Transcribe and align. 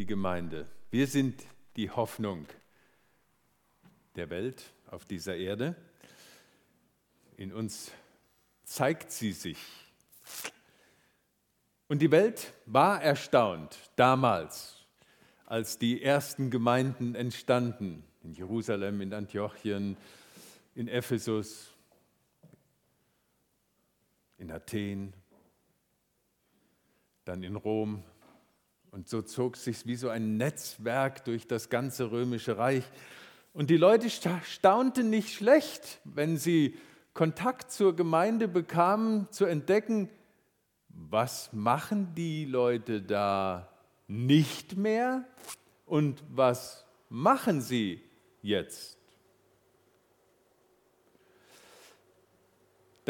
die 0.00 0.06
Gemeinde. 0.06 0.66
Wir 0.90 1.06
sind 1.06 1.44
die 1.76 1.90
Hoffnung 1.90 2.46
der 4.16 4.30
Welt 4.30 4.72
auf 4.90 5.04
dieser 5.04 5.36
Erde. 5.36 5.76
In 7.36 7.52
uns 7.52 7.92
zeigt 8.64 9.12
sie 9.12 9.32
sich. 9.32 9.58
Und 11.86 12.00
die 12.00 12.10
Welt 12.10 12.54
war 12.64 13.02
erstaunt 13.02 13.76
damals, 13.94 14.86
als 15.44 15.76
die 15.76 16.02
ersten 16.02 16.50
Gemeinden 16.50 17.14
entstanden, 17.14 18.02
in 18.22 18.32
Jerusalem, 18.32 19.02
in 19.02 19.12
Antiochien, 19.12 19.98
in 20.74 20.88
Ephesus, 20.88 21.74
in 24.38 24.50
Athen, 24.50 25.12
dann 27.26 27.42
in 27.42 27.56
Rom. 27.56 28.02
Und 28.90 29.08
so 29.08 29.22
zog 29.22 29.56
sich 29.56 29.86
wie 29.86 29.96
so 29.96 30.08
ein 30.08 30.36
Netzwerk 30.36 31.24
durch 31.24 31.46
das 31.46 31.68
ganze 31.68 32.10
römische 32.10 32.58
Reich. 32.58 32.84
Und 33.52 33.70
die 33.70 33.76
Leute 33.76 34.08
staunten 34.10 35.10
nicht 35.10 35.32
schlecht, 35.32 36.00
wenn 36.04 36.36
sie 36.36 36.76
Kontakt 37.14 37.70
zur 37.72 37.94
Gemeinde 37.94 38.48
bekamen, 38.48 39.30
zu 39.30 39.44
entdecken, 39.44 40.08
was 40.88 41.52
machen 41.52 42.14
die 42.14 42.44
Leute 42.44 43.02
da 43.02 43.68
nicht 44.06 44.76
mehr 44.76 45.24
und 45.86 46.22
was 46.30 46.84
machen 47.08 47.60
sie 47.60 48.02
jetzt? 48.42 48.99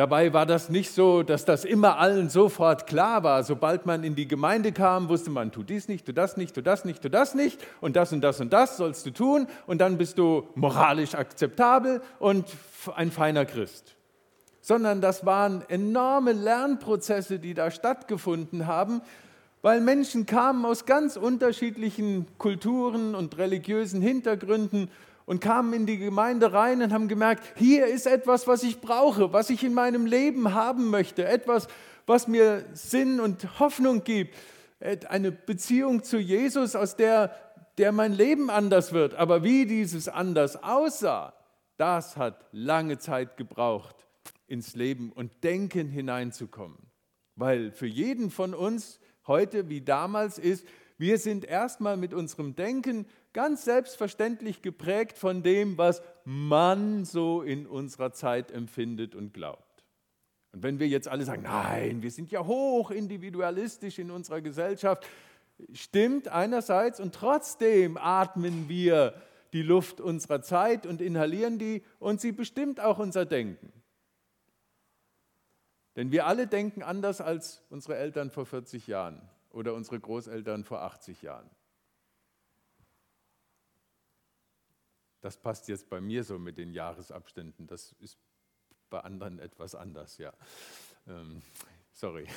Dabei 0.01 0.33
war 0.33 0.47
das 0.47 0.71
nicht 0.71 0.95
so, 0.95 1.23
dass 1.23 1.45
das 1.45 1.67
immer 1.67 1.99
allen 1.99 2.31
sofort 2.31 2.87
klar 2.87 3.23
war. 3.23 3.45
Sobald 3.45 3.85
man 3.85 4.03
in 4.03 4.15
die 4.15 4.27
Gemeinde 4.27 4.73
kam, 4.73 5.11
wusste 5.11 5.29
man, 5.29 5.53
tu 5.53 5.63
dies 5.63 5.89
nicht, 5.89 6.07
tu 6.07 6.15
das 6.15 6.39
nicht, 6.39 6.55
tu 6.55 6.63
das 6.63 6.87
nicht, 6.87 7.03
tu 7.03 7.11
das 7.11 7.35
nicht 7.35 7.61
und 7.83 7.97
das 7.97 8.11
und 8.11 8.23
das 8.23 8.41
und 8.41 8.51
das 8.51 8.79
sollst 8.79 9.05
du 9.05 9.11
tun 9.11 9.47
und 9.67 9.79
dann 9.83 9.99
bist 9.99 10.17
du 10.17 10.49
moralisch 10.55 11.15
akzeptabel 11.15 12.01
und 12.19 12.47
ein 12.97 13.11
feiner 13.11 13.45
Christ. 13.45 13.95
Sondern 14.63 15.03
das 15.03 15.27
waren 15.27 15.65
enorme 15.69 16.33
Lernprozesse, 16.33 17.39
die 17.39 17.53
da 17.53 17.71
stattgefunden 17.71 18.67
haben, 18.67 19.03
weil 19.61 19.83
Menschen 19.83 20.25
kamen 20.25 20.65
aus 20.65 20.87
ganz 20.87 21.19
unterschiedlichen 21.19 22.27
Kulturen 22.39 23.15
und 23.15 23.37
religiösen 23.37 24.01
Hintergründen 24.01 24.91
und 25.31 25.41
kamen 25.41 25.73
in 25.75 25.87
die 25.87 25.99
Gemeinde 25.99 26.53
rein 26.53 26.83
und 26.83 26.93
haben 26.93 27.07
gemerkt, 27.07 27.45
hier 27.55 27.87
ist 27.87 28.09
etwas, 28.09 28.49
was 28.49 28.65
ich 28.65 28.81
brauche, 28.81 29.33
was 29.33 29.49
ich 29.49 29.63
in 29.63 29.73
meinem 29.73 30.05
Leben 30.05 30.55
haben 30.55 30.91
möchte, 30.91 31.25
etwas, 31.25 31.69
was 32.05 32.27
mir 32.27 32.65
Sinn 32.73 33.21
und 33.21 33.61
Hoffnung 33.61 34.03
gibt, 34.03 34.35
eine 35.09 35.31
Beziehung 35.31 36.03
zu 36.03 36.19
Jesus, 36.19 36.75
aus 36.75 36.97
der, 36.97 37.33
der 37.79 37.93
mein 37.93 38.13
Leben 38.13 38.51
anders 38.51 38.93
wird. 38.93 39.15
Aber 39.15 39.45
wie 39.45 39.67
dieses 39.67 40.09
anders 40.09 40.65
aussah, 40.65 41.33
das 41.77 42.17
hat 42.17 42.45
lange 42.51 42.99
Zeit 42.99 43.37
gebraucht, 43.37 44.09
ins 44.49 44.75
Leben 44.75 45.13
und 45.13 45.45
Denken 45.45 45.87
hineinzukommen. 45.87 46.91
Weil 47.37 47.71
für 47.71 47.87
jeden 47.87 48.33
von 48.33 48.53
uns 48.53 48.99
heute 49.29 49.69
wie 49.69 49.81
damals 49.81 50.41
ist, 50.41 50.67
wir 50.99 51.19
sind 51.19 51.45
erstmal 51.45 51.97
mit 51.97 52.13
unserem 52.13 52.57
Denken 52.57 53.07
ganz 53.33 53.65
selbstverständlich 53.65 54.63
geprägt 54.63 55.19
von 55.19 55.43
dem, 55.43 55.79
was 55.79 56.03
man 56.25 57.05
so 57.05 57.43
in 57.43 57.67
unserer 57.67 58.13
Zeit 58.13 58.51
empfindet 58.51 59.15
und 59.15 59.33
glaubt. 59.33 59.85
Und 60.53 60.63
wenn 60.63 60.81
wir 60.81 60.89
jetzt 60.89 61.09
alle 61.09 61.25
sagen, 61.25 61.43
nein, 61.43 62.03
wir 62.03 62.11
sind 62.11 62.31
ja 62.31 62.45
hoch 62.45 62.91
individualistisch 62.91 63.99
in 63.99 64.11
unserer 64.11 64.41
Gesellschaft, 64.41 65.07
stimmt 65.73 66.29
einerseits 66.29 66.99
und 66.99 67.15
trotzdem 67.15 67.97
atmen 67.97 68.69
wir 68.69 69.15
die 69.53 69.63
Luft 69.63 70.01
unserer 70.01 70.43
Zeit 70.43 70.87
und 70.87 71.01
inhalieren 71.01 71.59
die 71.59 71.83
und 71.99 72.21
sie 72.21 72.33
bestimmt 72.33 72.81
auch 72.81 72.99
unser 72.99 73.27
Denken. 73.27 73.73
Denn 75.97 76.13
wir 76.13 76.27
alle 76.27 76.47
denken 76.47 76.83
anders 76.83 77.21
als 77.21 77.63
unsere 77.69 77.97
Eltern 77.97 78.31
vor 78.31 78.47
40 78.47 78.87
Jahren 78.87 79.21
oder 79.51 79.75
unsere 79.75 79.99
Großeltern 79.99 80.65
vor 80.65 80.83
80 80.83 81.23
Jahren. 81.23 81.51
Das 85.21 85.37
passt 85.37 85.69
jetzt 85.69 85.89
bei 85.91 86.01
mir 86.01 86.25
so 86.25 86.39
mit 86.39 86.59
den 86.59 86.73
Jahresabständen. 86.73 87.67
Das 87.67 87.93
ist 88.01 88.19
bei 88.89 89.01
anderen 89.01 89.39
etwas 89.39 89.75
anders, 89.75 90.19
ja. 90.19 90.33
Ähm, 91.09 91.43
sorry. 91.93 92.27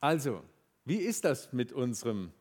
Also, 0.00 0.42
wie 0.84 0.96
ist 0.96 1.24
das 1.24 1.52
mit 1.52 1.72
unserem 1.72 2.32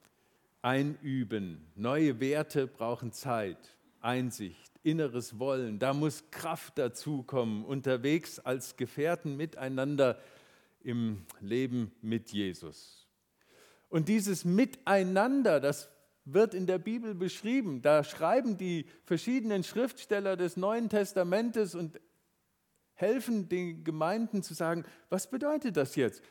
Einüben? 0.64 1.72
Neue 1.76 2.20
Werte 2.20 2.66
brauchen 2.66 3.12
Zeit, 3.12 3.78
Einsicht, 4.00 4.72
inneres 4.82 5.38
Wollen. 5.38 5.78
Da 5.78 5.94
muss 5.94 6.24
Kraft 6.32 6.80
dazukommen, 6.80 7.64
unterwegs 7.64 8.40
als 8.40 8.78
Gefährten 8.78 9.38
miteinander 9.38 10.20
im 10.84 11.24
Leben 11.40 11.92
mit 12.02 12.32
Jesus. 12.32 13.08
Und 13.90 14.08
dieses 14.08 14.44
Miteinander, 14.44 15.60
das 15.60 15.91
wird 16.26 16.54
in 16.54 16.68
der 16.68 16.78
Bibel 16.78 17.16
beschrieben. 17.16 17.82
Da 17.82 18.04
schreiben 18.04 18.58
die 18.58 18.86
verschiedenen 19.04 19.64
Schriftsteller 19.64 20.38
des 20.38 20.58
Neuen 20.58 20.90
Testamentes 20.90 21.76
und 21.76 22.00
helfen 22.94 23.50
den 23.50 23.84
Gemeinden 23.84 24.44
zu 24.44 24.54
sagen, 24.54 24.86
was 25.10 25.30
bedeutet 25.30 25.78
das 25.78 25.96
jetzt? 25.96 26.22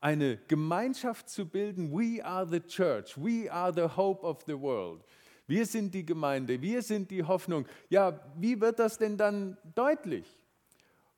Eine 0.00 0.38
Gemeinschaft 0.48 1.28
zu 1.28 1.46
bilden, 1.46 1.90
we 1.92 2.24
are 2.24 2.46
the 2.48 2.60
church, 2.60 3.16
we 3.16 3.52
are 3.52 3.72
the 3.72 3.96
hope 3.96 4.24
of 4.24 4.42
the 4.46 4.58
world. 4.58 5.04
Wir 5.46 5.64
sind 5.64 5.94
die 5.94 6.04
Gemeinde, 6.04 6.60
wir 6.60 6.82
sind 6.82 7.10
die 7.10 7.22
Hoffnung. 7.22 7.66
Ja, 7.88 8.20
wie 8.36 8.60
wird 8.60 8.78
das 8.78 8.98
denn 8.98 9.16
dann 9.16 9.56
deutlich? 9.74 10.38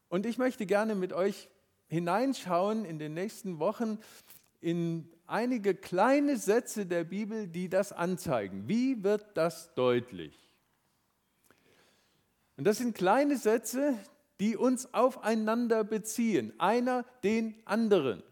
Und 0.09 0.27
ich 0.27 0.39
möchte 0.39 0.67
gerne 0.67 0.95
mit 0.95 1.13
euch 1.13 1.49
hineinschauen 1.87 2.85
in 2.85 2.99
den 2.99 3.15
nächsten 3.15 3.59
Wochen 3.59 3.99
in 4.61 5.09
einige 5.29 5.75
kleine 5.75 6.37
Sätze 6.37 6.87
der 6.87 7.05
Bibel, 7.05 7.47
die 7.47 7.69
das 7.69 7.93
anzeigen. 7.93 8.67
Wie 8.67 9.03
wird 9.05 9.25
das 9.35 9.75
deutlich? 9.75 10.37
Und 12.57 12.65
das 12.65 12.79
sind 12.79 12.97
kleine 12.97 13.37
Sätze, 13.37 13.95
die 14.41 14.57
uns 14.57 14.93
aufeinander 14.95 15.85
beziehen, 15.85 16.53
einer 16.59 17.05
den 17.23 17.55
anderen. 17.65 18.23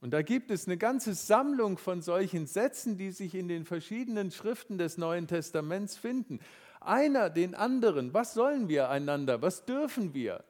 Und 0.00 0.12
da 0.12 0.22
gibt 0.22 0.50
es 0.50 0.66
eine 0.66 0.78
ganze 0.78 1.14
Sammlung 1.14 1.76
von 1.76 2.00
solchen 2.00 2.46
Sätzen, 2.46 2.96
die 2.96 3.10
sich 3.10 3.34
in 3.34 3.48
den 3.48 3.64
verschiedenen 3.64 4.30
Schriften 4.30 4.78
des 4.78 4.96
Neuen 4.96 5.26
Testaments 5.26 5.96
finden. 5.96 6.40
Einer 6.80 7.28
den 7.28 7.54
anderen. 7.54 8.14
Was 8.14 8.32
sollen 8.32 8.68
wir 8.68 8.88
einander? 8.88 9.42
Was 9.42 9.66
dürfen 9.66 10.14
wir? 10.14 10.42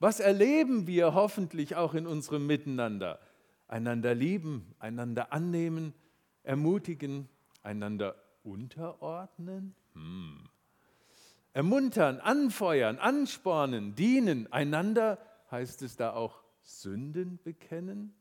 Was 0.00 0.20
erleben 0.20 0.86
wir 0.86 1.14
hoffentlich 1.14 1.76
auch 1.76 1.92
in 1.94 2.06
unserem 2.06 2.46
Miteinander? 2.46 3.20
Einander 3.74 4.14
lieben, 4.14 4.72
einander 4.78 5.32
annehmen, 5.32 5.94
ermutigen, 6.44 7.28
einander 7.64 8.14
unterordnen, 8.44 9.74
hm. 9.94 10.48
ermuntern, 11.52 12.20
anfeuern, 12.20 12.98
anspornen, 12.98 13.96
dienen, 13.96 14.50
einander, 14.52 15.18
heißt 15.50 15.82
es 15.82 15.96
da 15.96 16.12
auch, 16.12 16.44
Sünden 16.62 17.40
bekennen. 17.42 18.14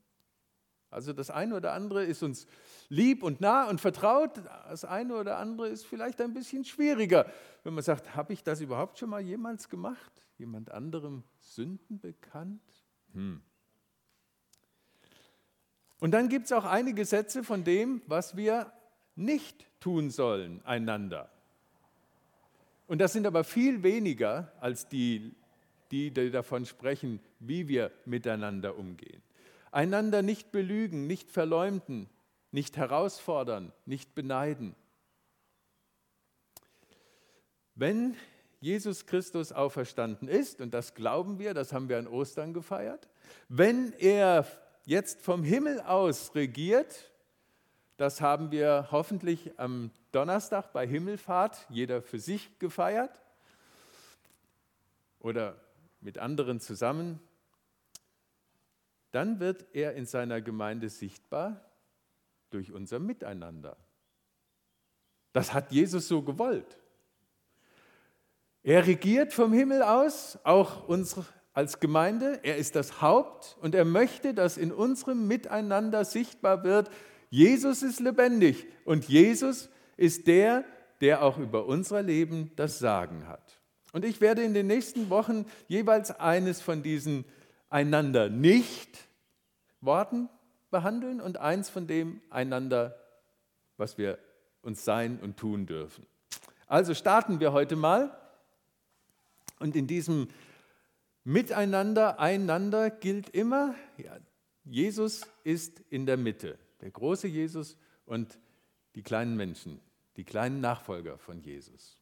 Also 0.89 1.13
das 1.13 1.29
eine 1.29 1.55
oder 1.55 1.73
andere 1.73 2.03
ist 2.03 2.23
uns 2.23 2.47
lieb 2.89 3.21
und 3.21 3.39
nah 3.39 3.69
und 3.69 3.79
vertraut, 3.79 4.41
das 4.69 4.85
eine 4.85 5.15
oder 5.15 5.37
andere 5.37 5.69
ist 5.69 5.85
vielleicht 5.85 6.19
ein 6.21 6.33
bisschen 6.33 6.65
schwieriger, 6.65 7.27
wenn 7.63 7.75
man 7.75 7.83
sagt, 7.83 8.15
habe 8.15 8.33
ich 8.33 8.43
das 8.43 8.59
überhaupt 8.59 8.97
schon 8.97 9.11
mal 9.11 9.21
jemals 9.21 9.69
gemacht? 9.69 10.11
Jemand 10.39 10.71
anderem 10.71 11.23
Sünden 11.37 11.99
bekannt? 11.99 12.63
Hm. 13.13 13.43
Und 15.99 16.11
dann 16.11 16.29
gibt 16.29 16.45
es 16.45 16.51
auch 16.51 16.65
einige 16.65 17.05
Sätze 17.05 17.43
von 17.43 17.63
dem, 17.63 18.01
was 18.07 18.35
wir 18.35 18.71
nicht 19.15 19.65
tun 19.79 20.09
sollen 20.09 20.63
einander. 20.65 21.29
Und 22.87 22.99
das 22.99 23.13
sind 23.13 23.25
aber 23.25 23.43
viel 23.43 23.83
weniger 23.83 24.51
als 24.59 24.87
die, 24.87 25.33
die, 25.91 26.11
davon 26.11 26.65
sprechen, 26.65 27.19
wie 27.39 27.67
wir 27.67 27.91
miteinander 28.05 28.77
umgehen. 28.77 29.21
Einander 29.71 30.21
nicht 30.21 30.51
belügen, 30.51 31.07
nicht 31.07 31.31
verleumden, 31.31 32.09
nicht 32.51 32.77
herausfordern, 32.77 33.71
nicht 33.85 34.13
beneiden. 34.13 34.75
Wenn 37.75 38.15
Jesus 38.61 39.05
Christus 39.05 39.51
auferstanden 39.51 40.27
ist, 40.27 40.61
und 40.61 40.73
das 40.73 40.93
glauben 40.93 41.39
wir, 41.39 41.53
das 41.53 41.73
haben 41.73 41.89
wir 41.89 41.97
an 41.97 42.07
Ostern 42.07 42.53
gefeiert, 42.53 43.09
wenn 43.49 43.93
er 43.93 44.45
jetzt 44.85 45.21
vom 45.21 45.43
Himmel 45.43 45.81
aus 45.81 46.35
regiert. 46.35 47.11
Das 47.97 48.21
haben 48.21 48.51
wir 48.51 48.87
hoffentlich 48.91 49.57
am 49.59 49.91
Donnerstag 50.11 50.73
bei 50.73 50.87
Himmelfahrt, 50.87 51.65
jeder 51.69 52.01
für 52.01 52.19
sich 52.19 52.59
gefeiert 52.59 53.21
oder 55.19 55.55
mit 56.01 56.17
anderen 56.17 56.59
zusammen. 56.59 57.19
Dann 59.11 59.39
wird 59.39 59.65
er 59.73 59.93
in 59.93 60.05
seiner 60.05 60.41
Gemeinde 60.41 60.89
sichtbar. 60.89 61.69
durch 62.49 62.71
unser 62.71 62.99
Miteinander. 62.99 63.75
Das 65.31 65.53
hat 65.53 65.71
Jesus 65.71 66.07
so 66.07 66.21
gewollt. 66.21 66.77
Er 68.61 68.85
regiert 68.85 69.33
vom 69.33 69.51
Himmel 69.51 69.81
aus, 69.81 70.37
auch 70.43 70.87
uns 70.87 71.17
als 71.53 71.79
Gemeinde. 71.79 72.39
Er 72.43 72.57
ist 72.57 72.75
das 72.75 73.01
Haupt 73.01 73.57
und 73.61 73.75
er 73.75 73.85
möchte, 73.85 74.33
dass 74.33 74.57
in 74.57 74.71
unserem 74.71 75.27
Miteinander 75.27 76.05
sichtbar 76.05 76.63
wird, 76.63 76.89
Jesus 77.29 77.81
ist 77.81 77.99
lebendig 77.99 78.67
und 78.85 79.07
Jesus 79.07 79.69
ist 79.97 80.27
der, 80.27 80.65
der 81.01 81.23
auch 81.23 81.37
über 81.37 81.65
unser 81.65 82.03
Leben 82.03 82.51
das 82.55 82.79
Sagen 82.79 83.27
hat. 83.27 83.59
Und 83.91 84.05
ich 84.05 84.21
werde 84.21 84.43
in 84.43 84.53
den 84.53 84.67
nächsten 84.67 85.09
Wochen 85.09 85.45
jeweils 85.67 86.11
eines 86.19 86.61
von 86.61 86.83
diesen 86.83 87.25
einander 87.69 88.29
nicht 88.29 88.99
Worten 89.81 90.29
behandeln 90.71 91.21
und 91.21 91.37
eins 91.37 91.69
von 91.69 91.87
dem 91.87 92.21
einander, 92.29 92.95
was 93.77 93.97
wir 93.97 94.17
uns 94.61 94.85
sein 94.85 95.19
und 95.21 95.37
tun 95.37 95.65
dürfen. 95.65 96.05
Also 96.67 96.93
starten 96.93 97.39
wir 97.39 97.53
heute 97.53 97.75
mal. 97.75 98.15
Und 99.59 99.75
in 99.75 99.87
diesem 99.87 100.29
Miteinander, 101.23 102.19
einander 102.19 102.89
gilt 102.89 103.29
immer, 103.29 103.75
ja, 103.97 104.17
Jesus 104.65 105.21
ist 105.43 105.81
in 105.89 106.05
der 106.05 106.17
Mitte, 106.17 106.57
der 106.81 106.91
große 106.91 107.27
Jesus 107.27 107.77
und 108.05 108.37
die 108.95 109.03
kleinen 109.03 109.35
Menschen, 109.35 109.79
die 110.17 110.23
kleinen 110.23 110.59
Nachfolger 110.59 111.17
von 111.17 111.41
Jesus. 111.41 111.97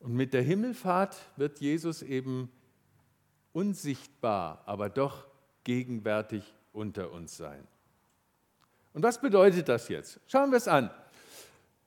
Und 0.00 0.14
mit 0.14 0.34
der 0.34 0.42
Himmelfahrt 0.42 1.16
wird 1.36 1.60
Jesus 1.60 2.02
eben 2.02 2.50
unsichtbar, 3.52 4.62
aber 4.66 4.90
doch 4.90 5.26
gegenwärtig 5.64 6.54
unter 6.72 7.10
uns 7.12 7.36
sein. 7.36 7.66
Und 8.92 9.02
was 9.02 9.20
bedeutet 9.20 9.68
das 9.68 9.88
jetzt? 9.88 10.20
Schauen 10.26 10.50
wir 10.50 10.58
es 10.58 10.68
an. 10.68 10.90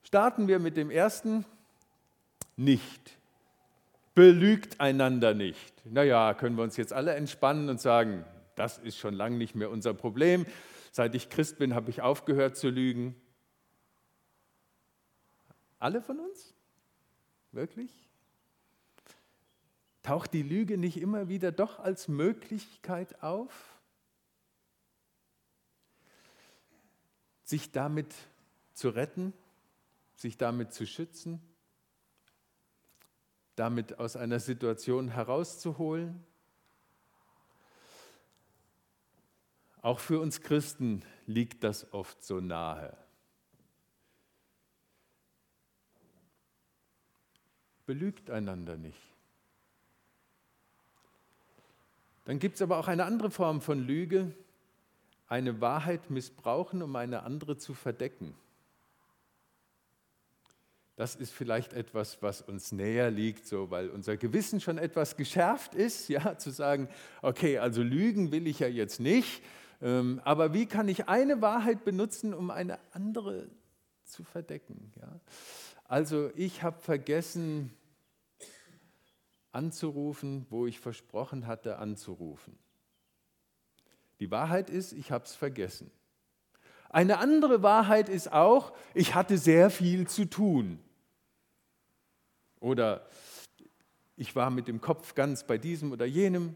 Starten 0.04 0.48
wir 0.48 0.60
mit 0.60 0.78
dem 0.78 0.90
ersten. 0.90 1.46
Nicht. 2.56 3.17
Belügt 4.18 4.82
einander 4.82 5.36
nicht. 5.36 5.86
Naja, 5.86 6.34
können 6.34 6.58
wir 6.58 6.64
uns 6.64 6.76
jetzt 6.76 6.92
alle 6.92 7.14
entspannen 7.14 7.70
und 7.70 7.80
sagen, 7.80 8.26
das 8.56 8.80
ist 8.80 8.98
schon 8.98 9.14
lange 9.14 9.38
nicht 9.38 9.54
mehr 9.54 9.70
unser 9.70 9.94
Problem. 9.94 10.48
Seit 10.92 11.14
ich 11.14 11.30
Christ 11.30 11.60
bin, 11.60 11.76
habe 11.76 11.92
ich 11.92 12.02
aufgehört 12.02 12.58
zu 12.58 12.70
lügen. 12.70 13.16
Alle 15.78 16.02
von 16.02 16.20
uns? 16.20 16.56
Wirklich? 17.52 17.92
Taucht 20.02 20.34
die 20.34 20.42
Lüge 20.42 20.80
nicht 20.80 21.00
immer 21.00 21.30
wieder 21.30 21.52
doch 21.52 21.78
als 21.78 22.08
Möglichkeit 22.08 23.22
auf? 23.22 23.78
sich 27.44 27.72
damit 27.72 28.14
zu 28.74 28.90
retten, 28.90 29.32
sich 30.16 30.38
damit 30.38 30.74
zu 30.74 30.88
schützen, 30.88 31.40
damit 33.58 33.98
aus 33.98 34.16
einer 34.16 34.40
Situation 34.40 35.10
herauszuholen. 35.10 36.24
Auch 39.82 40.00
für 40.00 40.20
uns 40.20 40.42
Christen 40.42 41.04
liegt 41.26 41.64
das 41.64 41.92
oft 41.92 42.24
so 42.24 42.40
nahe. 42.40 42.96
Belügt 47.88 48.30
einander 48.30 48.78
nicht. 48.78 49.02
Dann 52.26 52.38
gibt 52.40 52.56
es 52.56 52.62
aber 52.62 52.78
auch 52.78 52.88
eine 52.88 53.06
andere 53.06 53.32
Form 53.32 53.62
von 53.62 53.80
Lüge, 53.80 54.36
eine 55.28 55.62
Wahrheit 55.62 56.12
missbrauchen, 56.12 56.84
um 56.84 56.96
eine 56.96 57.24
andere 57.24 57.58
zu 57.58 57.74
verdecken. 57.74 58.36
Das 60.98 61.16
ist 61.16 61.32
vielleicht 61.32 61.74
etwas, 61.74 62.24
was 62.24 62.42
uns 62.42 62.72
näher 62.72 63.12
liegt, 63.12 63.46
so, 63.46 63.70
weil 63.70 63.90
unser 63.90 64.18
Gewissen 64.18 64.60
schon 64.60 64.80
etwas 64.80 65.16
geschärft 65.16 65.76
ist, 65.76 66.10
ja, 66.10 66.40
zu 66.40 66.50
sagen, 66.50 66.90
okay, 67.22 67.60
also 67.60 67.84
lügen 67.84 68.32
will 68.32 68.48
ich 68.48 68.60
ja 68.60 68.68
jetzt 68.68 69.00
nicht, 69.00 69.44
ähm, 69.80 70.20
aber 70.26 70.54
wie 70.54 70.66
kann 70.66 70.88
ich 70.88 71.08
eine 71.08 71.40
Wahrheit 71.40 71.86
benutzen, 71.86 72.34
um 72.34 72.50
eine 72.50 72.80
andere 72.94 73.48
zu 74.06 74.24
verdecken? 74.24 74.92
Ja? 75.00 75.20
Also 75.86 76.32
ich 76.36 76.64
habe 76.64 76.80
vergessen 76.80 77.72
anzurufen, 79.52 80.48
wo 80.50 80.66
ich 80.66 80.80
versprochen 80.80 81.46
hatte 81.46 81.78
anzurufen. 81.78 82.58
Die 84.20 84.32
Wahrheit 84.32 84.72
ist, 84.72 84.94
ich 84.94 85.12
habe 85.12 85.26
es 85.26 85.36
vergessen. 85.36 85.92
Eine 86.90 87.20
andere 87.20 87.62
Wahrheit 87.62 88.10
ist 88.10 88.34
auch, 88.34 88.74
ich 88.96 89.14
hatte 89.14 89.38
sehr 89.38 89.70
viel 89.70 90.08
zu 90.08 90.26
tun. 90.26 90.80
Oder 92.68 93.08
ich 94.18 94.36
war 94.36 94.50
mit 94.50 94.68
dem 94.68 94.82
Kopf 94.82 95.16
ganz 95.16 95.48
bei 95.48 95.58
diesem 95.58 95.94
oder 95.94 96.06
jenem. 96.06 96.54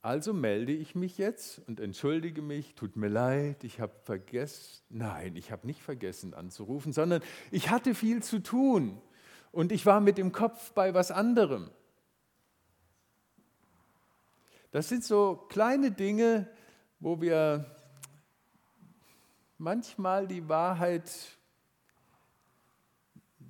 Also 0.00 0.32
melde 0.32 0.72
ich 0.72 0.94
mich 0.94 1.18
jetzt 1.18 1.60
und 1.66 1.80
entschuldige 1.80 2.40
mich, 2.40 2.76
tut 2.76 2.94
mir 2.94 3.08
leid, 3.08 3.64
ich 3.64 3.80
habe 3.80 3.94
vergessen, 4.04 4.84
nein, 4.90 5.34
ich 5.34 5.50
habe 5.50 5.66
nicht 5.66 5.82
vergessen 5.82 6.34
anzurufen, 6.34 6.92
sondern 6.92 7.20
ich 7.50 7.68
hatte 7.68 7.96
viel 7.96 8.22
zu 8.22 8.40
tun 8.40 9.02
und 9.50 9.72
ich 9.72 9.84
war 9.86 10.00
mit 10.00 10.18
dem 10.18 10.30
Kopf 10.30 10.70
bei 10.70 10.94
was 10.94 11.10
anderem. 11.10 11.68
Das 14.70 14.88
sind 14.88 15.02
so 15.02 15.34
kleine 15.48 15.90
Dinge, 15.90 16.48
wo 17.00 17.20
wir 17.20 17.74
manchmal 19.58 20.28
die 20.28 20.48
Wahrheit 20.48 21.35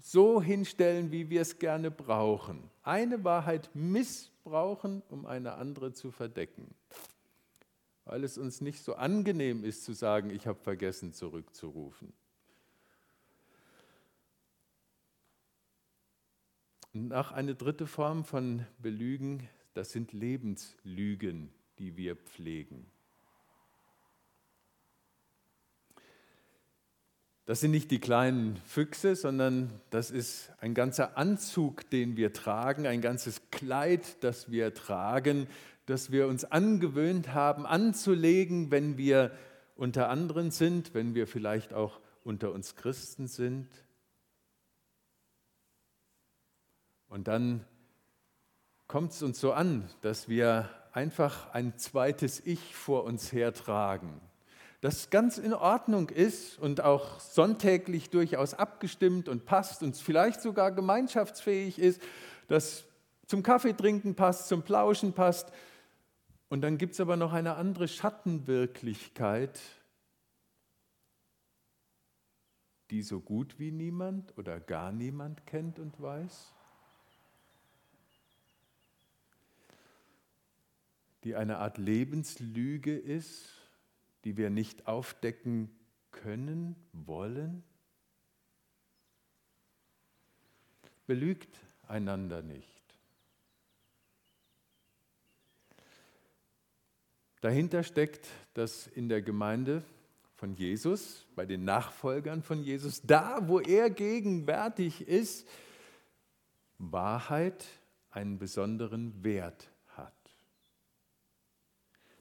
so 0.07 0.41
hinstellen, 0.41 1.11
wie 1.11 1.31
wir 1.31 1.41
es 1.41 1.59
gerne 1.59 1.91
brauchen. 1.91 2.71
Eine 2.83 3.25
Wahrheit 3.25 3.71
missbrauchen, 3.75 5.03
um 5.09 5.27
eine 5.27 5.55
andere 5.55 5.93
zu 5.93 6.11
verdecken. 6.11 6.75
Weil 8.05 8.23
es 8.23 8.39
uns 8.39 8.61
nicht 8.61 8.83
so 8.83 8.95
angenehm 8.95 9.65
ist 9.65 9.85
zu 9.85 9.93
sagen, 9.93 10.31
ich 10.31 10.47
habe 10.47 10.59
vergessen 10.61 11.13
zurückzurufen. 11.13 12.13
Und 16.95 17.13
auch 17.13 17.33
eine 17.33 17.55
dritte 17.55 17.87
Form 17.87 18.25
von 18.25 18.65
Belügen 18.79 19.49
das 19.77 19.93
sind 19.93 20.15
Lebenslügen, 20.15 21.51
die 21.79 21.99
wir 21.99 22.17
pflegen. 22.17 22.91
Das 27.47 27.61
sind 27.61 27.71
nicht 27.71 27.93
die 27.93 28.01
kleinen 28.01 28.57
Füchse, 28.67 29.15
sondern 29.15 29.71
das 29.91 30.11
ist 30.11 30.51
ein 30.61 30.75
ganzer 30.75 31.17
Anzug, 31.17 31.89
den 31.91 32.17
wir 32.17 32.33
tragen, 32.33 32.89
ein 32.89 33.01
ganzes 33.01 33.41
Kleid, 33.53 34.23
das 34.25 34.51
wir 34.51 34.75
tragen, 34.75 35.47
das 35.87 36.11
wir 36.11 36.27
uns 36.27 36.45
angewöhnt 36.45 37.35
haben 37.35 37.65
anzulegen, 37.65 38.73
wenn 38.73 38.99
wir 38.99 39.31
unter 39.77 40.09
anderen 40.09 40.51
sind, 40.51 40.93
wenn 40.93 41.15
wir 41.15 41.29
vielleicht 41.29 41.73
auch 41.73 42.01
unter 42.25 42.51
uns 42.51 42.75
Christen 42.75 43.29
sind. 43.29 43.69
Und 47.09 47.29
dann 47.29 47.65
kommt 48.89 49.13
es 49.13 49.23
uns 49.23 49.39
so 49.39 49.53
an, 49.53 49.89
dass 50.01 50.29
wir 50.29 50.69
einfach 50.91 51.53
ein 51.53 51.79
zweites 51.79 52.45
Ich 52.45 52.75
vor 52.75 53.05
uns 53.05 53.33
hertragen. 53.33 54.21
Das 54.81 55.11
ganz 55.11 55.39
in 55.39 55.55
Ordnung 55.55 56.11
ist 56.11 56.59
und 56.59 56.83
auch 56.83 57.21
sonntäglich 57.21 58.11
durchaus 58.11 58.55
abgestimmt 58.55 59.29
und 59.29 59.47
passt 59.47 59.83
und 59.83 59.97
vielleicht 59.97 60.41
sogar 60.41 60.73
gemeinschaftsfähig 60.73 61.79
ist, 61.79 62.01
das 62.49 62.85
zum 63.27 63.43
Kaffeetrinken 63.43 64.15
passt, 64.15 64.49
zum 64.49 64.63
Plauschen 64.63 65.13
passt. 65.13 65.51
Und 66.49 66.61
dann 66.61 66.79
gibt 66.79 66.93
es 66.93 67.01
aber 67.01 67.17
noch 67.17 67.33
eine 67.33 67.57
andere 67.57 67.89
Schattenwirklichkeit, 67.89 69.59
die 72.91 73.03
so 73.03 73.21
gut 73.21 73.59
wie 73.59 73.73
niemand 73.73 74.37
oder 74.39 74.61
gar 74.61 74.93
niemand 74.93 75.47
kennt 75.47 75.81
und 75.81 76.01
weiß. 76.01 76.53
die 81.27 81.35
eine 81.35 81.59
Art 81.59 81.77
Lebenslüge 81.77 82.97
ist, 82.97 83.49
die 84.27 84.37
wir 84.37 84.51
nicht 84.51 84.89
aufdecken 84.89 85.71
können, 86.11 86.75
wollen? 86.93 87.63
Belügt 91.07 91.61
einander 91.87 92.43
nicht. 92.43 92.83
Dahinter 97.41 97.85
steckt, 97.85 98.27
dass 98.55 98.89
in 98.89 99.09
der 99.09 99.23
Gemeinde 99.23 99.85
von 100.35 100.57
Jesus, 100.57 101.25
bei 101.37 101.47
den 101.47 101.63
Nachfolgern 101.63 102.43
von 102.43 102.65
Jesus, 102.65 103.03
da 103.03 103.47
wo 103.47 103.61
er 103.61 103.91
gegenwärtig 103.91 105.07
ist, 105.07 105.47
Wahrheit 106.79 107.65
einen 108.11 108.41
besonderen 108.41 109.23
Wert 109.23 109.71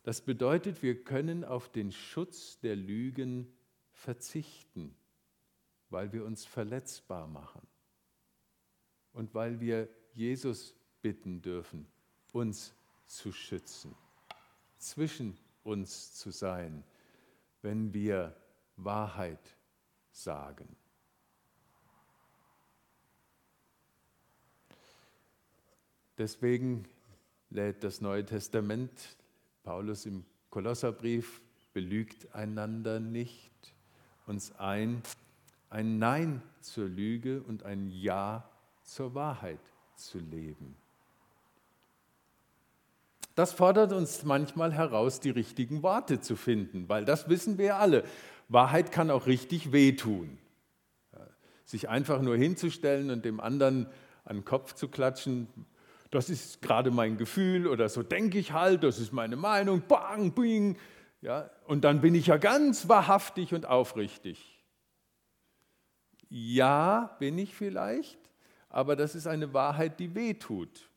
Das 0.05 0.21
bedeutet, 0.21 0.83
wir 0.83 1.03
können 1.03 1.43
auf 1.43 1.67
den 1.67 1.91
Schutz 1.91 2.59
der 2.59 2.75
Lügen 2.75 3.51
verzichten, 3.89 4.95
weil 5.89 6.13
wir 6.13 6.23
uns 6.25 6.45
verletzbar 6.45 7.25
machen 7.25 7.65
und 9.13 9.33
weil 9.33 9.59
wir 9.59 9.89
Jesus 10.13 10.75
bitten 11.01 11.41
dürfen, 11.41 11.87
uns 12.33 12.75
zu 13.07 13.31
schützen, 13.31 13.95
zwischen 14.77 15.39
uns 15.63 16.13
zu 16.13 16.29
sein, 16.29 16.83
wenn 17.63 17.91
wir 17.91 18.39
Wahrheit 18.75 19.57
sagen. 20.11 20.75
Deswegen 26.19 26.87
lädt 27.49 27.83
das 27.83 28.01
Neue 28.01 28.23
Testament, 28.23 29.17
Paulus 29.65 30.05
im 30.05 30.23
Kolosserbrief, 30.51 31.41
belügt 31.73 32.33
einander 32.33 32.99
nicht, 32.99 33.51
uns 34.27 34.55
ein, 34.57 35.01
ein 35.69 35.97
Nein 35.97 36.41
zur 36.61 36.87
Lüge 36.87 37.41
und 37.41 37.63
ein 37.63 37.89
Ja 37.89 38.47
zur 38.83 39.15
Wahrheit 39.15 39.59
zu 39.95 40.19
leben. 40.19 40.77
Das 43.33 43.53
fordert 43.53 43.91
uns 43.91 44.23
manchmal 44.23 44.71
heraus, 44.71 45.19
die 45.19 45.31
richtigen 45.31 45.81
Worte 45.81 46.21
zu 46.21 46.35
finden, 46.35 46.87
weil 46.87 47.03
das 47.03 47.27
wissen 47.27 47.57
wir 47.57 47.77
alle. 47.77 48.05
Wahrheit 48.47 48.91
kann 48.91 49.09
auch 49.09 49.25
richtig 49.25 49.71
wehtun. 49.71 50.37
Sich 51.65 51.89
einfach 51.89 52.21
nur 52.21 52.37
hinzustellen 52.37 53.09
und 53.09 53.25
dem 53.25 53.39
anderen 53.39 53.87
an 54.25 54.37
den 54.37 54.45
Kopf 54.45 54.73
zu 54.73 54.87
klatschen, 54.87 55.47
das 56.11 56.29
ist 56.29 56.61
gerade 56.61 56.91
mein 56.91 57.17
Gefühl 57.17 57.67
oder 57.67 57.89
so 57.89 58.03
denke 58.03 58.37
ich 58.37 58.53
halt, 58.53 58.83
das 58.83 58.99
ist 58.99 59.11
meine 59.11 59.35
Meinung, 59.35 59.83
bang, 59.87 60.31
bing. 60.33 60.77
Ja, 61.21 61.49
und 61.65 61.83
dann 61.83 62.01
bin 62.01 62.13
ich 62.13 62.27
ja 62.27 62.37
ganz 62.37 62.87
wahrhaftig 62.87 63.53
und 63.53 63.65
aufrichtig. 63.65 64.63
Ja, 66.29 67.15
bin 67.19 67.37
ich 67.37 67.55
vielleicht, 67.55 68.19
aber 68.69 68.95
das 68.95 69.15
ist 69.15 69.27
eine 69.27 69.53
Wahrheit, 69.53 69.99
die 69.99 70.15
wehtut. 70.15 70.89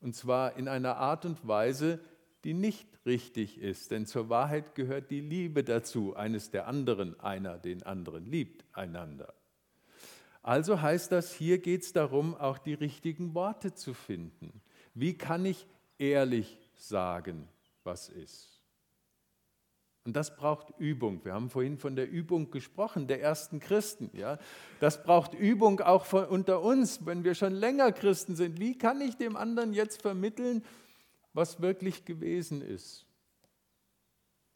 Und 0.00 0.14
zwar 0.14 0.56
in 0.56 0.68
einer 0.68 0.96
Art 0.96 1.24
und 1.24 1.46
Weise, 1.46 2.00
die 2.44 2.54
nicht 2.54 2.86
richtig 3.06 3.58
ist. 3.58 3.90
Denn 3.90 4.06
zur 4.06 4.28
Wahrheit 4.28 4.74
gehört 4.74 5.10
die 5.10 5.20
Liebe 5.20 5.64
dazu, 5.64 6.14
eines 6.14 6.50
der 6.50 6.66
anderen, 6.68 7.18
einer 7.20 7.58
den 7.58 7.82
anderen 7.82 8.24
liebt 8.24 8.64
einander. 8.72 9.34
Also 10.46 10.80
heißt 10.80 11.10
das, 11.10 11.32
hier 11.32 11.58
geht 11.58 11.82
es 11.82 11.92
darum, 11.92 12.36
auch 12.36 12.58
die 12.58 12.74
richtigen 12.74 13.34
Worte 13.34 13.74
zu 13.74 13.94
finden. 13.94 14.62
Wie 14.94 15.18
kann 15.18 15.44
ich 15.44 15.66
ehrlich 15.98 16.60
sagen, 16.76 17.48
was 17.82 18.08
ist? 18.08 18.62
Und 20.04 20.14
das 20.14 20.36
braucht 20.36 20.72
Übung. 20.78 21.24
Wir 21.24 21.34
haben 21.34 21.50
vorhin 21.50 21.78
von 21.78 21.96
der 21.96 22.08
Übung 22.08 22.52
gesprochen, 22.52 23.08
der 23.08 23.20
ersten 23.20 23.58
Christen. 23.58 24.08
Ja? 24.12 24.38
Das 24.78 25.02
braucht 25.02 25.34
Übung 25.34 25.80
auch 25.80 26.04
von, 26.04 26.26
unter 26.26 26.62
uns, 26.62 27.04
wenn 27.04 27.24
wir 27.24 27.34
schon 27.34 27.52
länger 27.52 27.90
Christen 27.90 28.36
sind. 28.36 28.60
Wie 28.60 28.78
kann 28.78 29.00
ich 29.00 29.16
dem 29.16 29.34
anderen 29.34 29.72
jetzt 29.72 30.00
vermitteln, 30.00 30.64
was 31.32 31.60
wirklich 31.60 32.04
gewesen 32.04 32.62
ist? 32.62 33.04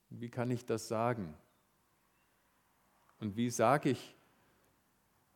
Wie 0.09 0.31
kann 0.31 0.53
ich 0.53 0.65
das 0.65 0.87
sagen? 0.87 1.35
Und 3.19 3.37
wie 3.37 3.51
sage 3.51 3.91
ich, 3.91 4.15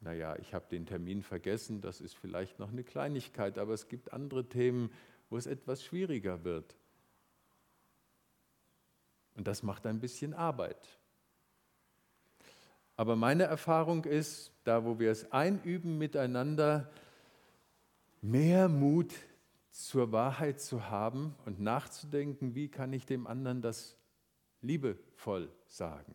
naja, 0.05 0.37
ich 0.37 0.53
habe 0.53 0.67
den 0.71 0.85
Termin 0.85 1.23
vergessen, 1.23 1.81
das 1.81 2.01
ist 2.01 2.15
vielleicht 2.15 2.59
noch 2.59 2.71
eine 2.71 2.85
Kleinigkeit, 2.85 3.59
aber 3.59 3.73
es 3.73 3.89
gibt 3.89 4.13
andere 4.13 4.47
Themen, 4.47 4.93
wo 5.31 5.39
es 5.39 5.47
etwas 5.47 5.83
schwieriger 5.83 6.45
wird. 6.45 6.77
Und 9.35 9.49
das 9.49 9.63
macht 9.63 9.87
ein 9.87 10.01
bisschen 10.01 10.35
Arbeit. 10.35 10.99
Aber 12.97 13.17
meine 13.17 13.45
Erfahrung 13.45 14.05
ist, 14.05 14.53
da 14.65 14.85
wo 14.85 14.99
wir 14.99 15.11
es 15.11 15.33
einüben 15.33 15.99
miteinander, 15.99 16.93
mehr 18.21 18.69
Mut 18.69 19.13
zur 19.71 20.13
Wahrheit 20.13 20.61
zu 20.61 20.89
haben 20.89 21.35
und 21.47 21.61
nachzudenken, 21.61 22.55
wie 22.55 22.69
kann 22.69 22.93
ich 22.93 23.07
dem 23.07 23.27
anderen 23.27 23.63
das 23.63 23.97
liebevoll 24.61 25.51
sagen. 25.67 26.15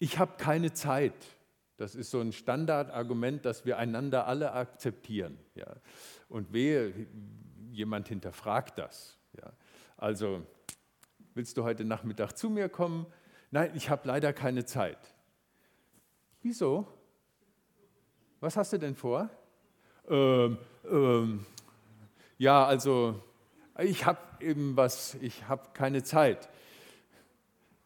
Ich 0.00 0.18
habe 0.18 0.32
keine 0.38 0.72
Zeit. 0.72 1.14
Das 1.76 1.94
ist 1.94 2.10
so 2.10 2.20
ein 2.20 2.32
Standardargument, 2.32 3.44
das 3.44 3.64
wir 3.64 3.78
einander 3.78 4.26
alle 4.26 4.52
akzeptieren. 4.52 5.38
Ja. 5.54 5.76
Und 6.28 6.52
wehe, 6.52 7.06
jemand 7.70 8.08
hinterfragt 8.08 8.78
das. 8.78 9.18
Ja. 9.36 9.52
Also, 9.98 10.44
willst 11.34 11.56
du 11.58 11.64
heute 11.64 11.84
Nachmittag 11.84 12.32
zu 12.32 12.48
mir 12.48 12.70
kommen? 12.70 13.06
Nein, 13.50 13.72
ich 13.74 13.90
habe 13.90 14.08
leider 14.08 14.32
keine 14.32 14.64
Zeit. 14.64 14.98
Wieso? 16.42 16.88
Was 18.40 18.56
hast 18.56 18.72
du 18.72 18.78
denn 18.78 18.94
vor? 18.94 19.28
Ähm, 20.08 20.56
ähm, 20.90 21.46
ja, 22.38 22.64
also 22.64 23.22
ich 23.78 24.06
habe 24.06 24.18
eben 24.40 24.76
was, 24.78 25.14
ich 25.16 25.46
habe 25.46 25.68
keine 25.74 26.02
Zeit. 26.02 26.48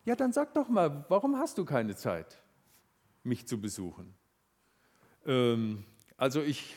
Ja, 0.04 0.16
dann 0.16 0.32
sag 0.32 0.54
doch 0.54 0.68
mal, 0.68 1.04
warum 1.08 1.38
hast 1.38 1.58
du 1.58 1.64
keine 1.64 1.96
Zeit, 1.96 2.42
mich 3.22 3.46
zu 3.46 3.60
besuchen? 3.60 4.14
Ähm, 5.26 5.84
also 6.16 6.42
ich 6.42 6.76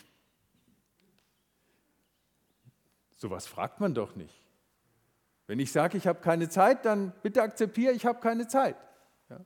Sowas 3.18 3.48
fragt 3.48 3.80
man 3.80 3.96
doch 3.96 4.16
nicht. 4.16 4.44
Wenn 5.48 5.60
ich 5.60 5.72
sage, 5.72 5.98
ich 5.98 6.06
habe 6.06 6.22
keine 6.22 6.50
Zeit, 6.50 6.86
dann 6.86 7.14
bitte 7.24 7.42
akzeptiere, 7.42 7.94
ich 7.94 8.06
habe 8.06 8.20
keine 8.20 8.48
Zeit. 8.48 8.76
Ja. 9.30 9.44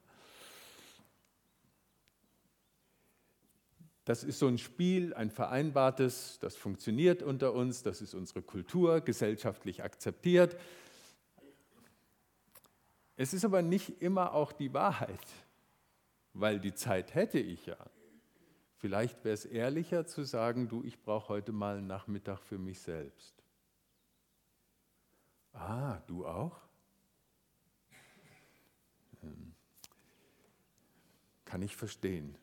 Das 4.03 4.25
ist 4.25 4.39
so 4.39 4.47
ein 4.47 4.57
Spiel, 4.57 5.13
ein 5.13 5.31
vereinbartes, 5.31 6.37
das 6.41 6.57
funktioniert 6.57 7.23
unter 7.23 7.53
uns, 7.53 7.81
das 7.81 8.01
ist 8.01 8.13
unsere 8.13 8.41
Kultur, 8.41 8.99
gesellschaftlich 8.99 9.83
akzeptiert. 9.83 10.57
Es 13.21 13.35
ist 13.35 13.45
aber 13.45 13.61
nicht 13.61 14.01
immer 14.01 14.33
auch 14.33 14.51
die 14.51 14.73
Wahrheit, 14.73 15.27
weil 16.33 16.59
die 16.59 16.73
Zeit 16.73 17.13
hätte 17.13 17.37
ich 17.37 17.67
ja. 17.67 17.77
Vielleicht 18.77 19.23
wäre 19.23 19.35
es 19.35 19.45
ehrlicher 19.45 20.07
zu 20.07 20.23
sagen, 20.23 20.69
du, 20.69 20.83
ich 20.83 20.99
brauche 21.03 21.29
heute 21.29 21.51
mal 21.51 21.77
einen 21.77 21.85
Nachmittag 21.85 22.39
für 22.39 22.57
mich 22.57 22.79
selbst. 22.79 23.35
Ah, 25.53 25.99
du 26.07 26.25
auch? 26.25 26.59
Hm. 29.19 29.53
Kann 31.45 31.61
ich 31.61 31.75
verstehen. 31.75 32.35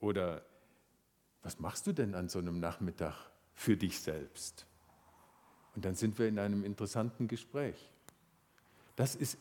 Oder 0.00 0.46
was 1.42 1.58
machst 1.58 1.86
du 1.86 1.92
denn 1.92 2.14
an 2.14 2.30
so 2.30 2.38
einem 2.38 2.58
Nachmittag 2.58 3.30
für 3.52 3.76
dich 3.76 4.00
selbst? 4.00 4.64
Und 5.74 5.84
dann 5.84 5.94
sind 5.94 6.18
wir 6.18 6.26
in 6.26 6.38
einem 6.38 6.64
interessanten 6.64 7.28
Gespräch. 7.28 7.92
Das 8.96 9.14
ist 9.14 9.38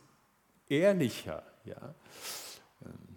ehrlicher, 0.69 1.43
ja. 1.65 1.95
Ähm, 2.85 3.15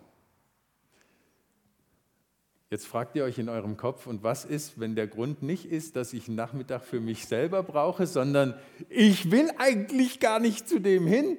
Jetzt 2.70 2.86
fragt 2.86 3.16
ihr 3.16 3.24
euch 3.24 3.38
in 3.38 3.48
eurem 3.48 3.78
Kopf, 3.78 4.06
und 4.06 4.22
was 4.22 4.44
ist, 4.44 4.78
wenn 4.78 4.94
der 4.94 5.06
Grund 5.06 5.42
nicht 5.42 5.64
ist, 5.64 5.96
dass 5.96 6.12
ich 6.12 6.28
einen 6.28 6.36
Nachmittag 6.36 6.84
für 6.84 7.00
mich 7.00 7.24
selber 7.24 7.62
brauche, 7.62 8.06
sondern 8.06 8.58
ich 8.90 9.30
will 9.30 9.50
eigentlich 9.56 10.20
gar 10.20 10.38
nicht 10.38 10.68
zu 10.68 10.78
dem 10.78 11.06
hin? 11.06 11.38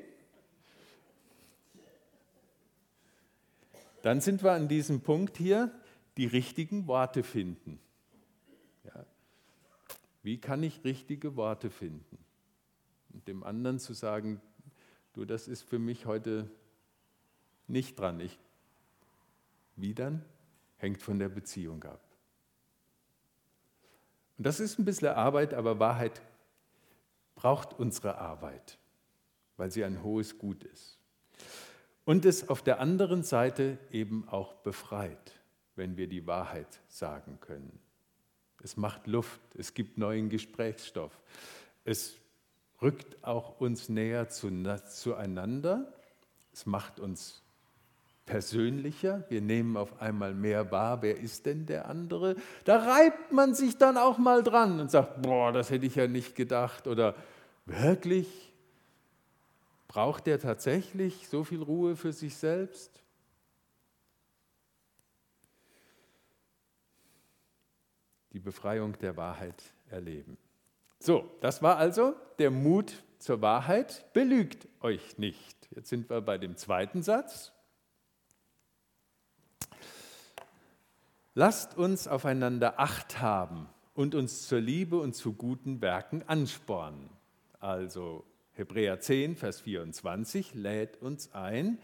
Dann 4.02 4.22
sind 4.22 4.44
wir 4.44 4.54
an 4.54 4.68
diesem 4.68 5.02
Punkt 5.02 5.38
hier, 5.38 5.72
die 6.18 6.26
richtigen 6.26 6.88
Worte 6.88 7.22
finden. 7.22 7.80
Ja. 8.86 9.06
Wie 10.24 10.40
kann 10.40 10.64
ich 10.64 10.84
richtige 10.84 11.36
Worte 11.36 11.70
finden? 11.70 12.18
Und 13.14 13.28
dem 13.28 13.44
anderen 13.44 13.78
zu 13.78 13.94
sagen, 13.94 14.42
du, 15.20 15.26
das 15.26 15.48
ist 15.48 15.64
für 15.64 15.80
mich 15.80 16.06
heute 16.06 16.50
nicht 17.68 18.00
dran. 18.00 18.20
Ich, 18.20 18.40
wie 19.76 19.94
dann? 19.94 20.24
hängt 20.78 21.02
von 21.02 21.20
der 21.20 21.28
Beziehung 21.28 21.84
ab. 21.84 22.02
Und 24.38 24.46
das 24.46 24.62
ist 24.62 24.80
ein 24.80 24.86
bisschen 24.86 25.10
Arbeit, 25.10 25.54
aber 25.54 25.78
Wahrheit 25.78 26.22
braucht 27.36 27.78
unsere 27.78 28.18
Arbeit, 28.18 28.78
weil 29.58 29.72
sie 29.72 29.84
ein 29.84 30.02
hohes 30.04 30.38
Gut 30.38 30.64
ist. 30.64 30.98
Und 32.06 32.24
es 32.24 32.48
auf 32.48 32.64
der 32.64 32.80
anderen 32.80 33.24
Seite 33.24 33.78
eben 33.92 34.26
auch 34.30 34.54
befreit, 34.54 35.34
wenn 35.76 35.98
wir 35.98 36.08
die 36.08 36.26
Wahrheit 36.26 36.80
sagen 36.88 37.40
können. 37.42 37.78
Es 38.64 38.78
macht 38.78 39.06
Luft, 39.06 39.42
es 39.56 39.74
gibt 39.74 39.98
neuen 39.98 40.30
Gesprächsstoff. 40.30 41.22
Es 41.84 42.19
rückt 42.82 43.24
auch 43.24 43.60
uns 43.60 43.90
näher 43.90 44.30
zueinander. 44.30 45.94
Es 46.54 46.66
macht 46.66 47.00
uns 47.00 47.42
persönlicher. 48.26 49.24
Wir 49.30 49.42
nehmen 49.42 49.76
auf 49.76 50.02
einmal 50.02 50.34
mehr 50.34 50.72
wahr, 50.72 51.02
wer 51.02 51.18
ist 51.18 51.46
denn 51.46 51.66
der 51.66 51.88
andere. 51.88 52.36
Da 52.64 52.78
reibt 52.78 53.32
man 53.32 53.56
sich 53.56 53.78
dann 53.78 53.98
auch 53.98 54.18
mal 54.18 54.44
dran 54.44 54.80
und 54.80 54.92
sagt, 54.92 55.22
boah, 55.22 55.52
das 55.52 55.72
hätte 55.72 55.88
ich 55.88 55.96
ja 55.96 56.08
nicht 56.08 56.36
gedacht. 56.36 56.88
Oder 56.88 57.16
wirklich, 57.66 58.54
braucht 59.88 60.28
der 60.28 60.40
tatsächlich 60.40 61.28
so 61.28 61.44
viel 61.44 61.64
Ruhe 61.64 61.96
für 61.96 62.14
sich 62.14 62.38
selbst? 62.38 62.92
Die 68.32 68.40
Befreiung 68.40 68.98
der 69.00 69.18
Wahrheit 69.18 69.62
erleben. 69.90 70.38
So, 71.00 71.30
das 71.40 71.64
war 71.64 71.78
also 71.78 72.14
der 72.40 72.52
Mut 72.52 73.04
zur 73.20 73.42
Wahrheit. 73.42 74.06
Belügt 74.14 74.68
euch 74.82 75.18
nicht. 75.18 75.70
Jetzt 75.72 75.90
sind 75.90 76.10
wir 76.10 76.20
bei 76.22 76.38
dem 76.38 76.58
zweiten 76.58 77.04
Satz. 77.04 77.54
Lasst 81.36 81.78
uns 81.78 82.08
aufeinander 82.08 82.82
Acht 82.82 83.22
haben 83.22 83.70
und 83.94 84.14
uns 84.14 84.48
zur 84.48 84.60
Liebe 84.60 84.98
und 84.98 85.16
zu 85.16 85.34
guten 85.34 85.82
Werken 85.82 86.22
anspornen. 86.28 87.10
Also 87.62 88.26
Hebräer 88.54 89.00
10, 89.00 89.38
Vers 89.38 89.62
24 89.62 90.54
lädt 90.54 91.02
uns 91.02 91.34
ein, 91.34 91.80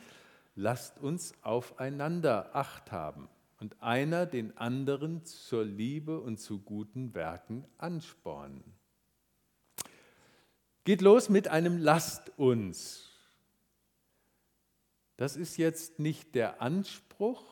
lasst 0.55 0.99
uns 0.99 1.35
aufeinander 1.41 2.53
Acht 2.53 2.91
haben 2.91 3.29
und 3.61 3.81
einer 3.81 4.25
den 4.25 4.57
anderen 4.57 5.23
zur 5.23 5.63
Liebe 5.63 6.19
und 6.19 6.37
zu 6.37 6.59
guten 6.59 7.13
Werken 7.13 7.65
anspornen. 7.77 8.63
Geht 10.85 11.01
los 11.01 11.29
mit 11.29 11.47
einem 11.47 11.79
Lasst 11.79 12.31
uns. 12.37 13.11
Das 15.17 15.35
ist 15.35 15.57
jetzt 15.57 15.97
nicht 15.97 16.35
der 16.35 16.61
Anspruch 16.61 17.43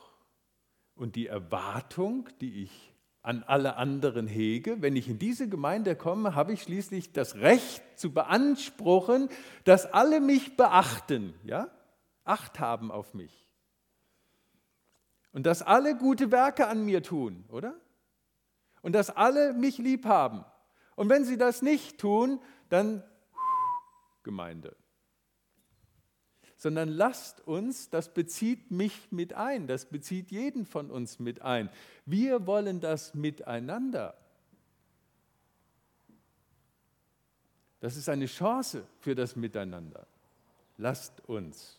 und 0.94 1.16
die 1.16 1.26
Erwartung, 1.26 2.28
die 2.40 2.62
ich 2.62 2.94
an 3.22 3.42
alle 3.42 3.74
anderen 3.74 4.28
hege. 4.28 4.80
Wenn 4.82 4.94
ich 4.94 5.08
in 5.08 5.18
diese 5.18 5.48
Gemeinde 5.48 5.96
komme, 5.96 6.36
habe 6.36 6.52
ich 6.52 6.62
schließlich 6.62 7.12
das 7.12 7.34
Recht 7.34 7.82
zu 7.96 8.12
beanspruchen, 8.12 9.28
dass 9.64 9.86
alle 9.86 10.20
mich 10.20 10.56
beachten, 10.56 11.34
ja? 11.42 11.68
Acht 12.22 12.60
haben 12.60 12.92
auf 12.92 13.14
mich. 13.14 13.48
Und 15.32 15.44
dass 15.44 15.60
alle 15.60 15.96
gute 15.96 16.30
Werke 16.30 16.68
an 16.68 16.84
mir 16.84 17.02
tun, 17.02 17.44
oder? 17.48 17.74
Und 18.80 18.92
dass 18.92 19.10
alle 19.10 19.54
mich 19.54 19.78
lieb 19.78 20.04
haben. 20.04 20.44
Und 20.94 21.08
wenn 21.08 21.24
sie 21.24 21.36
das 21.36 21.62
nicht 21.62 21.98
tun, 21.98 22.38
dann 22.68 23.02
Gemeinde. 24.24 24.76
Sondern 26.56 26.88
lasst 26.88 27.46
uns, 27.46 27.90
das 27.90 28.12
bezieht 28.12 28.70
mich 28.70 29.12
mit 29.12 29.34
ein, 29.34 29.66
das 29.66 29.86
bezieht 29.86 30.30
jeden 30.30 30.66
von 30.66 30.90
uns 30.90 31.18
mit 31.18 31.42
ein. 31.42 31.70
Wir 32.06 32.46
wollen 32.46 32.80
das 32.80 33.14
miteinander. 33.14 34.16
Das 37.80 37.96
ist 37.96 38.08
eine 38.08 38.26
Chance 38.26 38.86
für 39.00 39.14
das 39.14 39.36
Miteinander. 39.36 40.06
Lasst 40.78 41.20
uns, 41.28 41.76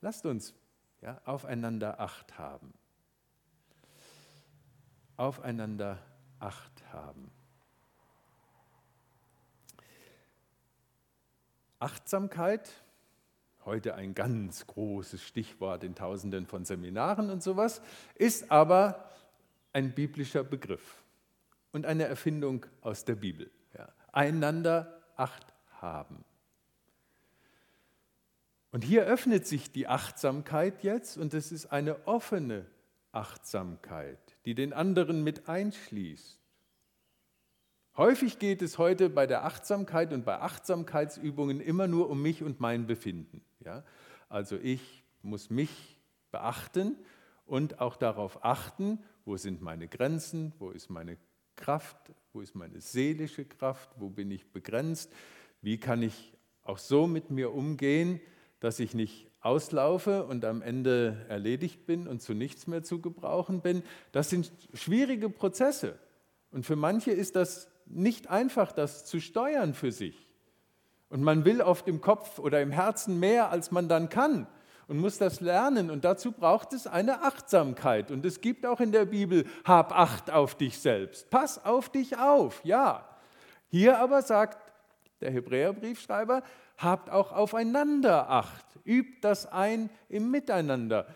lasst 0.00 0.26
uns 0.26 0.52
ja, 1.00 1.20
aufeinander 1.24 2.00
Acht 2.00 2.38
haben. 2.38 2.74
Aufeinander 5.16 5.98
Acht 6.40 6.72
haben. 6.92 7.30
Achtsamkeit, 11.78 12.70
heute 13.64 13.94
ein 13.94 14.14
ganz 14.14 14.66
großes 14.66 15.22
Stichwort 15.22 15.84
in 15.84 15.94
tausenden 15.94 16.46
von 16.46 16.64
Seminaren 16.64 17.30
und 17.30 17.42
sowas, 17.42 17.80
ist 18.14 18.50
aber 18.50 19.10
ein 19.72 19.94
biblischer 19.94 20.42
Begriff 20.42 21.04
und 21.72 21.86
eine 21.86 22.04
Erfindung 22.04 22.66
aus 22.80 23.04
der 23.04 23.14
Bibel. 23.14 23.50
Ja. 23.76 23.88
Einander 24.12 25.02
Acht 25.16 25.52
haben. 25.80 26.24
Und 28.70 28.84
hier 28.84 29.04
öffnet 29.04 29.46
sich 29.46 29.72
die 29.72 29.88
Achtsamkeit 29.88 30.82
jetzt 30.82 31.16
und 31.16 31.34
es 31.34 31.52
ist 31.52 31.66
eine 31.66 32.06
offene 32.06 32.66
Achtsamkeit, 33.12 34.18
die 34.44 34.54
den 34.54 34.72
anderen 34.72 35.24
mit 35.24 35.48
einschließt. 35.48 36.38
Häufig 37.98 38.38
geht 38.38 38.62
es 38.62 38.78
heute 38.78 39.10
bei 39.10 39.26
der 39.26 39.44
Achtsamkeit 39.44 40.12
und 40.12 40.24
bei 40.24 40.38
Achtsamkeitsübungen 40.38 41.60
immer 41.60 41.88
nur 41.88 42.08
um 42.08 42.22
mich 42.22 42.44
und 42.44 42.60
mein 42.60 42.86
Befinden. 42.86 43.42
Ja? 43.58 43.82
Also 44.28 44.56
ich 44.56 45.02
muss 45.20 45.50
mich 45.50 45.98
beachten 46.30 46.96
und 47.44 47.80
auch 47.80 47.96
darauf 47.96 48.44
achten, 48.44 49.00
wo 49.24 49.36
sind 49.36 49.62
meine 49.62 49.88
Grenzen, 49.88 50.52
wo 50.60 50.70
ist 50.70 50.90
meine 50.90 51.16
Kraft, 51.56 51.96
wo 52.32 52.40
ist 52.40 52.54
meine 52.54 52.80
seelische 52.80 53.44
Kraft, 53.44 53.90
wo 53.96 54.10
bin 54.10 54.30
ich 54.30 54.52
begrenzt, 54.52 55.12
wie 55.60 55.80
kann 55.80 56.00
ich 56.00 56.34
auch 56.62 56.78
so 56.78 57.08
mit 57.08 57.32
mir 57.32 57.52
umgehen, 57.52 58.20
dass 58.60 58.78
ich 58.78 58.94
nicht 58.94 59.28
auslaufe 59.40 60.24
und 60.24 60.44
am 60.44 60.62
Ende 60.62 61.26
erledigt 61.28 61.84
bin 61.84 62.06
und 62.06 62.22
zu 62.22 62.32
nichts 62.32 62.68
mehr 62.68 62.84
zu 62.84 63.00
gebrauchen 63.00 63.60
bin. 63.60 63.82
Das 64.12 64.30
sind 64.30 64.52
schwierige 64.72 65.28
Prozesse. 65.30 65.98
Und 66.52 66.64
für 66.64 66.76
manche 66.76 67.10
ist 67.10 67.34
das 67.34 67.68
nicht 67.90 68.28
einfach, 68.28 68.72
das 68.72 69.04
zu 69.04 69.20
steuern 69.20 69.74
für 69.74 69.92
sich. 69.92 70.28
Und 71.10 71.22
man 71.22 71.44
will 71.44 71.62
oft 71.62 71.88
im 71.88 72.00
Kopf 72.00 72.38
oder 72.38 72.60
im 72.60 72.70
Herzen 72.70 73.18
mehr, 73.18 73.50
als 73.50 73.70
man 73.70 73.88
dann 73.88 74.08
kann 74.08 74.46
und 74.88 74.98
muss 74.98 75.18
das 75.18 75.40
lernen. 75.40 75.90
Und 75.90 76.04
dazu 76.04 76.32
braucht 76.32 76.72
es 76.72 76.86
eine 76.86 77.22
Achtsamkeit. 77.22 78.10
Und 78.10 78.24
es 78.24 78.40
gibt 78.40 78.66
auch 78.66 78.80
in 78.80 78.90
der 78.90 79.04
Bibel, 79.04 79.46
hab 79.64 79.92
Acht 79.92 80.30
auf 80.30 80.56
dich 80.56 80.78
selbst. 80.78 81.30
Pass 81.30 81.64
auf 81.64 81.90
dich 81.90 82.18
auf, 82.18 82.64
ja. 82.64 83.08
Hier 83.68 83.98
aber 83.98 84.22
sagt 84.22 84.58
der 85.20 85.30
Hebräerbriefschreiber, 85.30 86.42
habt 86.78 87.10
auch 87.10 87.32
aufeinander 87.32 88.30
Acht. 88.30 88.66
Übt 88.84 89.18
das 89.20 89.46
ein 89.46 89.90
im 90.08 90.30
Miteinander. 90.30 91.06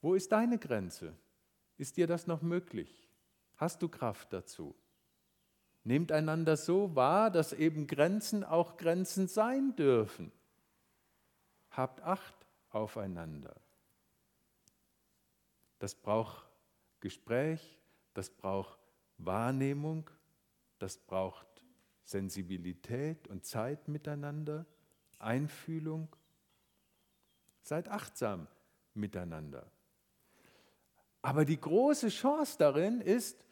Wo 0.00 0.14
ist 0.14 0.30
deine 0.30 0.58
Grenze? 0.58 1.14
Ist 1.78 1.96
dir 1.96 2.06
das 2.06 2.26
noch 2.26 2.42
möglich? 2.42 3.08
Hast 3.56 3.82
du 3.82 3.88
Kraft 3.88 4.32
dazu? 4.32 4.74
Nehmt 5.86 6.10
einander 6.10 6.56
so 6.56 6.96
wahr, 6.96 7.30
dass 7.30 7.52
eben 7.52 7.86
Grenzen 7.86 8.42
auch 8.42 8.76
Grenzen 8.76 9.28
sein 9.28 9.76
dürfen. 9.76 10.32
Habt 11.70 12.00
Acht 12.00 12.34
aufeinander. 12.70 13.54
Das 15.78 15.94
braucht 15.94 16.44
Gespräch, 16.98 17.78
das 18.14 18.30
braucht 18.30 18.80
Wahrnehmung, 19.18 20.10
das 20.80 20.98
braucht 20.98 21.46
Sensibilität 22.02 23.28
und 23.28 23.44
Zeit 23.44 23.86
miteinander, 23.86 24.66
Einfühlung. 25.20 26.08
Seid 27.62 27.88
achtsam 27.88 28.48
miteinander. 28.94 29.70
Aber 31.22 31.44
die 31.44 31.60
große 31.60 32.08
Chance 32.08 32.56
darin 32.58 33.00
ist, 33.00 33.45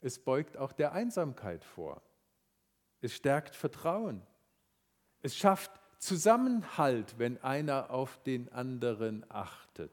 es 0.00 0.18
beugt 0.18 0.56
auch 0.56 0.72
der 0.72 0.92
Einsamkeit 0.92 1.64
vor. 1.64 2.02
Es 3.00 3.14
stärkt 3.14 3.54
Vertrauen. 3.54 4.22
Es 5.22 5.36
schafft 5.36 5.70
Zusammenhalt, 5.98 7.18
wenn 7.18 7.42
einer 7.42 7.90
auf 7.90 8.22
den 8.22 8.52
anderen 8.52 9.28
achtet. 9.30 9.92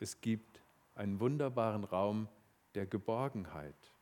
Es 0.00 0.20
gibt 0.20 0.60
einen 0.96 1.20
wunderbaren 1.20 1.84
Raum 1.84 2.28
der 2.74 2.86
Geborgenheit. 2.86 3.92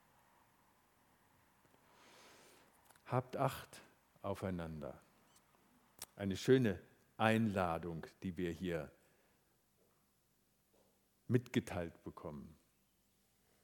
Habt 3.06 3.36
Acht 3.36 3.82
aufeinander. 4.22 4.98
Eine 6.16 6.36
schöne 6.36 6.80
Einladung, 7.18 8.06
die 8.22 8.36
wir 8.36 8.50
hier 8.50 8.90
mitgeteilt 11.28 12.02
bekommen. 12.02 12.56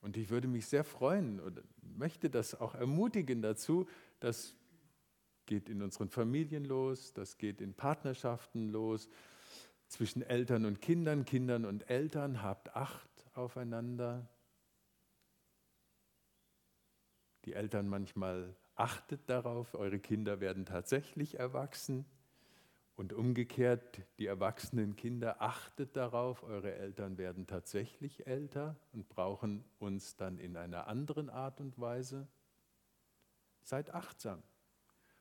Und 0.00 0.16
ich 0.16 0.30
würde 0.30 0.48
mich 0.48 0.66
sehr 0.66 0.84
freuen 0.84 1.40
und 1.40 1.62
möchte 1.82 2.30
das 2.30 2.54
auch 2.54 2.74
ermutigen 2.74 3.42
dazu, 3.42 3.88
das 4.20 4.54
geht 5.46 5.68
in 5.68 5.82
unseren 5.82 6.08
Familien 6.08 6.64
los, 6.64 7.12
das 7.12 7.38
geht 7.38 7.60
in 7.60 7.74
Partnerschaften 7.74 8.68
los, 8.68 9.08
zwischen 9.88 10.22
Eltern 10.22 10.64
und 10.64 10.80
Kindern, 10.80 11.24
Kindern 11.24 11.64
und 11.64 11.88
Eltern, 11.88 12.42
habt 12.42 12.74
Acht 12.74 13.08
aufeinander. 13.34 14.28
Die 17.44 17.52
Eltern 17.52 17.88
manchmal 17.88 18.56
achtet 18.74 19.28
darauf, 19.28 19.74
eure 19.74 20.00
Kinder 20.00 20.40
werden 20.40 20.66
tatsächlich 20.66 21.38
erwachsen. 21.38 22.04
Und 22.96 23.12
umgekehrt, 23.12 24.00
die 24.18 24.26
erwachsenen 24.26 24.96
Kinder, 24.96 25.42
achtet 25.42 25.96
darauf, 25.96 26.42
eure 26.42 26.74
Eltern 26.74 27.18
werden 27.18 27.46
tatsächlich 27.46 28.26
älter 28.26 28.76
und 28.92 29.08
brauchen 29.10 29.64
uns 29.78 30.16
dann 30.16 30.38
in 30.38 30.56
einer 30.56 30.86
anderen 30.86 31.28
Art 31.28 31.60
und 31.60 31.78
Weise. 31.78 32.26
Seid 33.62 33.92
achtsam. 33.92 34.42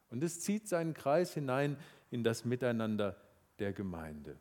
Und 0.09 0.23
es 0.23 0.39
zieht 0.39 0.69
seinen 0.69 0.93
Kreis 0.93 1.33
hinein 1.33 1.77
in 2.11 2.23
das 2.23 2.45
Miteinander 2.45 3.17
der 3.59 3.73
Gemeinde. 3.73 4.37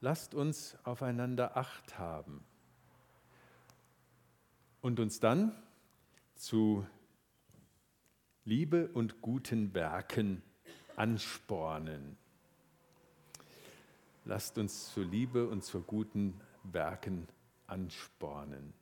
Lasst 0.00 0.32
uns 0.32 0.76
aufeinander 0.84 1.56
acht 1.56 1.98
haben 1.98 2.44
und 4.80 5.00
uns 5.00 5.18
dann 5.18 5.60
zu 6.36 6.86
Liebe 8.48 8.88
und 8.94 9.20
guten 9.20 9.74
Werken 9.74 10.42
anspornen. 10.96 12.16
Lasst 14.24 14.56
uns 14.56 14.90
zur 14.94 15.04
Liebe 15.04 15.46
und 15.46 15.62
zu 15.62 15.82
guten 15.82 16.40
Werken 16.62 17.28
anspornen. 17.66 18.72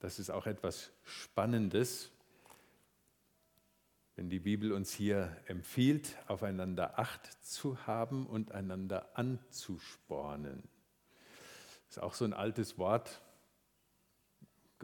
Das 0.00 0.18
ist 0.18 0.30
auch 0.30 0.48
etwas 0.48 0.90
Spannendes, 1.04 2.10
wenn 4.16 4.30
die 4.30 4.40
Bibel 4.40 4.72
uns 4.72 4.92
hier 4.92 5.36
empfiehlt, 5.46 6.16
aufeinander 6.26 6.98
Acht 6.98 7.24
zu 7.44 7.86
haben 7.86 8.26
und 8.26 8.50
einander 8.50 9.16
anzuspornen. 9.16 10.64
Das 11.86 11.98
ist 11.98 12.02
auch 12.02 12.14
so 12.14 12.24
ein 12.24 12.32
altes 12.32 12.78
Wort, 12.78 13.20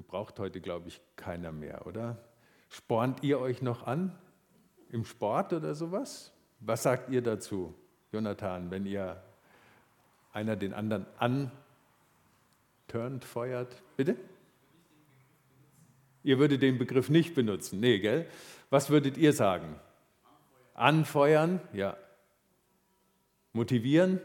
gebraucht 0.03 0.39
heute, 0.39 0.61
glaube 0.61 0.89
ich, 0.89 1.01
keiner 1.17 1.53
mehr, 1.53 1.87
oder? 1.87 2.19
Spornt 2.69 3.23
ihr 3.23 3.41
euch 3.41 3.63
noch 3.63 3.87
an 3.87 4.17
im 4.91 5.05
Sport 5.05 5.53
oder 5.53 5.75
sowas? 5.75 6.33
Was 6.61 6.83
sagt 6.83 7.11
ihr 7.11 7.23
dazu, 7.23 7.75
Jonathan, 8.13 8.71
wenn 8.71 8.87
ihr 8.87 9.23
einer 10.33 10.57
den 10.57 10.73
anderen 10.73 11.07
anturnt, 12.89 13.25
feuert? 13.25 13.83
Bitte? 13.97 14.17
Ihr 16.23 16.39
würdet 16.39 16.63
den 16.63 16.79
Begriff 16.79 17.09
nicht 17.09 17.35
benutzen. 17.35 17.81
Nee, 17.81 17.99
gell? 17.99 18.27
Was 18.69 18.91
würdet 18.91 19.17
ihr 19.17 19.33
sagen? 19.33 19.77
Anfeuern, 20.75 21.61
ja. 21.73 21.97
Motivieren? 23.53 24.21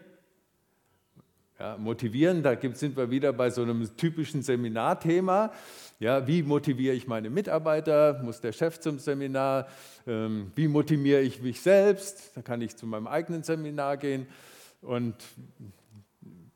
Ja, 1.58 1.78
motivieren, 1.78 2.44
da 2.44 2.58
sind 2.74 2.98
wir 2.98 3.10
wieder 3.10 3.32
bei 3.32 3.50
so 3.50 3.62
einem 3.62 3.96
typischen 3.96 4.44
Seminarthema. 4.44 5.54
Ja, 6.00 6.28
wie 6.28 6.44
motiviere 6.44 6.94
ich 6.94 7.08
meine 7.08 7.30
Mitarbeiter? 7.30 8.22
Muss 8.22 8.42
der 8.42 8.52
Chef 8.52 8.82
zum 8.82 9.00
Seminar? 9.00 9.70
Ähm, 10.06 10.52
wie 10.56 10.68
motiviere 10.68 11.22
ich 11.22 11.42
mich 11.42 11.62
selbst? 11.62 12.36
Da 12.36 12.42
kann 12.42 12.62
ich 12.62 12.76
zu 12.76 12.86
meinem 12.86 13.08
eigenen 13.08 13.44
Seminar 13.44 13.96
gehen. 13.96 14.28
Und 14.82 15.16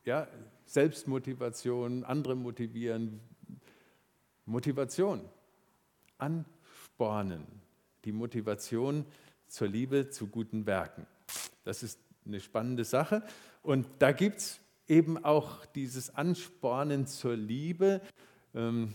ja, 0.03 0.27
Selbstmotivation, 0.65 2.03
andere 2.03 2.35
motivieren, 2.35 3.21
Motivation, 4.45 5.21
anspornen, 6.17 7.45
die 8.03 8.12
Motivation 8.12 9.05
zur 9.47 9.69
Liebe, 9.69 10.09
zu 10.09 10.27
guten 10.27 10.65
Werken. 10.65 11.07
Das 11.63 11.83
ist 11.83 11.99
eine 12.25 12.41
spannende 12.41 12.83
Sache. 12.83 13.23
Und 13.63 13.88
da 13.99 14.12
gibt 14.12 14.39
es 14.39 14.59
eben 14.89 15.23
auch 15.23 15.65
dieses 15.67 16.15
Anspornen 16.15 17.08
zur 17.08 17.38
Liebe. 17.38 18.02
Ähm, 18.54 18.93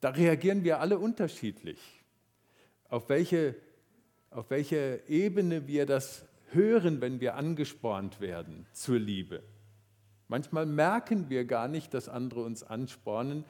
da 0.00 0.10
reagieren 0.10 0.62
wir 0.62 0.80
alle 0.80 0.98
unterschiedlich. 0.98 1.80
Auf 2.88 3.08
welche, 3.08 3.56
auf 4.30 4.50
welche 4.50 5.02
Ebene 5.08 5.66
wir 5.66 5.86
das 5.86 6.24
hören, 6.52 7.00
wenn 7.00 7.20
wir 7.20 7.36
angespornt 7.36 8.20
werden 8.20 8.66
zur 8.72 8.98
Liebe. 8.98 9.42
Manchmal 10.28 10.66
merken 10.66 11.28
wir 11.28 11.44
gar 11.44 11.66
nicht, 11.66 11.94
dass 11.94 12.08
andere 12.08 12.42
uns 12.42 12.62
anspornen, 12.62 13.44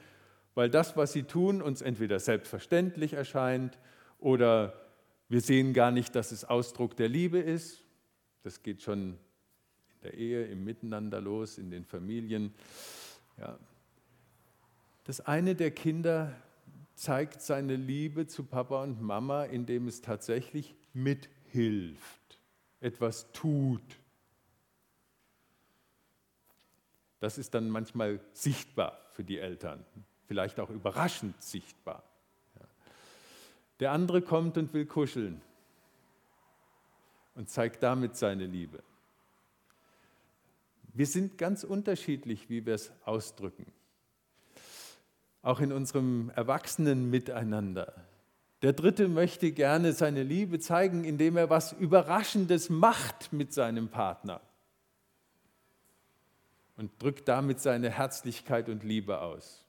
weil 0.55 0.69
das, 0.69 0.97
was 0.97 1.13
sie 1.13 1.23
tun, 1.23 1.61
uns 1.61 1.81
entweder 1.81 2.19
selbstverständlich 2.19 3.13
erscheint 3.13 3.77
oder 4.19 4.73
wir 5.29 5.41
sehen 5.41 5.73
gar 5.73 5.91
nicht, 5.91 6.15
dass 6.15 6.31
es 6.31 6.43
Ausdruck 6.43 6.95
der 6.97 7.07
Liebe 7.07 7.39
ist. 7.39 7.83
Das 8.43 8.63
geht 8.63 8.81
schon 8.81 9.17
der 10.03 10.13
Ehe, 10.13 10.45
im 10.45 10.63
Miteinander 10.63 11.21
los, 11.21 11.57
in 11.57 11.71
den 11.71 11.85
Familien. 11.85 12.53
Ja. 13.37 13.57
Das 15.03 15.21
eine 15.21 15.55
der 15.55 15.71
Kinder 15.71 16.35
zeigt 16.95 17.41
seine 17.41 17.75
Liebe 17.75 18.27
zu 18.27 18.43
Papa 18.43 18.83
und 18.83 19.01
Mama, 19.01 19.45
indem 19.45 19.87
es 19.87 20.01
tatsächlich 20.01 20.75
mithilft, 20.93 22.39
etwas 22.79 23.31
tut. 23.31 23.81
Das 27.19 27.37
ist 27.37 27.53
dann 27.53 27.69
manchmal 27.69 28.19
sichtbar 28.33 28.99
für 29.11 29.23
die 29.23 29.39
Eltern 29.39 29.85
vielleicht 30.31 30.61
auch 30.61 30.69
überraschend 30.69 31.43
sichtbar. 31.43 32.03
Der 33.81 33.91
andere 33.91 34.21
kommt 34.21 34.57
und 34.57 34.73
will 34.73 34.85
kuscheln 34.85 35.41
und 37.35 37.49
zeigt 37.49 37.83
damit 37.83 38.15
seine 38.15 38.45
Liebe. 38.45 38.81
Wir 40.93 41.05
sind 41.05 41.37
ganz 41.37 41.63
unterschiedlich, 41.63 42.49
wie 42.49 42.65
wir 42.65 42.75
es 42.75 42.91
ausdrücken. 43.05 43.71
Auch 45.41 45.59
in 45.59 45.71
unserem 45.71 46.31
Erwachsenen 46.35 47.09
Miteinander. 47.09 48.05
Der 48.61 48.73
Dritte 48.73 49.07
möchte 49.07 49.51
gerne 49.51 49.93
seine 49.93 50.23
Liebe 50.23 50.59
zeigen, 50.59 51.03
indem 51.03 51.37
er 51.37 51.49
was 51.49 51.73
Überraschendes 51.73 52.69
macht 52.69 53.33
mit 53.33 53.53
seinem 53.53 53.89
Partner 53.89 54.41
und 56.77 56.91
drückt 57.01 57.27
damit 57.27 57.59
seine 57.59 57.89
Herzlichkeit 57.89 58.69
und 58.69 58.83
Liebe 58.83 59.21
aus. 59.21 59.65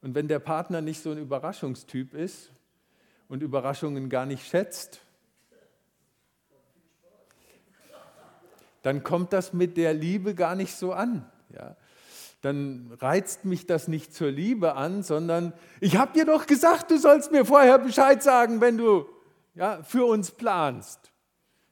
Und 0.00 0.14
wenn 0.14 0.28
der 0.28 0.38
Partner 0.38 0.80
nicht 0.80 1.02
so 1.02 1.10
ein 1.10 1.18
Überraschungstyp 1.18 2.14
ist 2.14 2.50
und 3.28 3.42
Überraschungen 3.42 4.08
gar 4.08 4.26
nicht 4.26 4.46
schätzt, 4.46 5.02
dann 8.82 9.02
kommt 9.02 9.32
das 9.32 9.52
mit 9.52 9.76
der 9.76 9.94
Liebe 9.94 10.34
gar 10.34 10.54
nicht 10.54 10.74
so 10.74 10.92
an. 10.92 11.30
Ja? 11.54 11.76
Dann 12.40 12.92
reizt 13.00 13.44
mich 13.44 13.66
das 13.66 13.88
nicht 13.88 14.14
zur 14.14 14.30
Liebe 14.30 14.74
an, 14.74 15.02
sondern 15.02 15.52
ich 15.80 15.96
habe 15.96 16.12
dir 16.12 16.24
doch 16.24 16.46
gesagt, 16.46 16.90
du 16.90 16.98
sollst 16.98 17.32
mir 17.32 17.44
vorher 17.44 17.78
Bescheid 17.78 18.22
sagen, 18.22 18.60
wenn 18.60 18.78
du 18.78 19.06
ja, 19.54 19.82
für 19.82 20.04
uns 20.04 20.30
planst. 20.30 21.12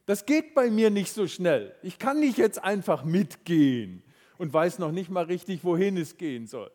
Das 0.05 0.25
geht 0.25 0.55
bei 0.55 0.69
mir 0.69 0.89
nicht 0.89 1.13
so 1.13 1.27
schnell. 1.27 1.75
Ich 1.83 1.99
kann 1.99 2.19
nicht 2.19 2.37
jetzt 2.37 2.63
einfach 2.63 3.03
mitgehen 3.03 4.03
und 4.37 4.53
weiß 4.53 4.79
noch 4.79 4.91
nicht 4.91 5.09
mal 5.09 5.25
richtig, 5.25 5.63
wohin 5.63 5.97
es 5.97 6.17
gehen 6.17 6.47
soll 6.47 6.71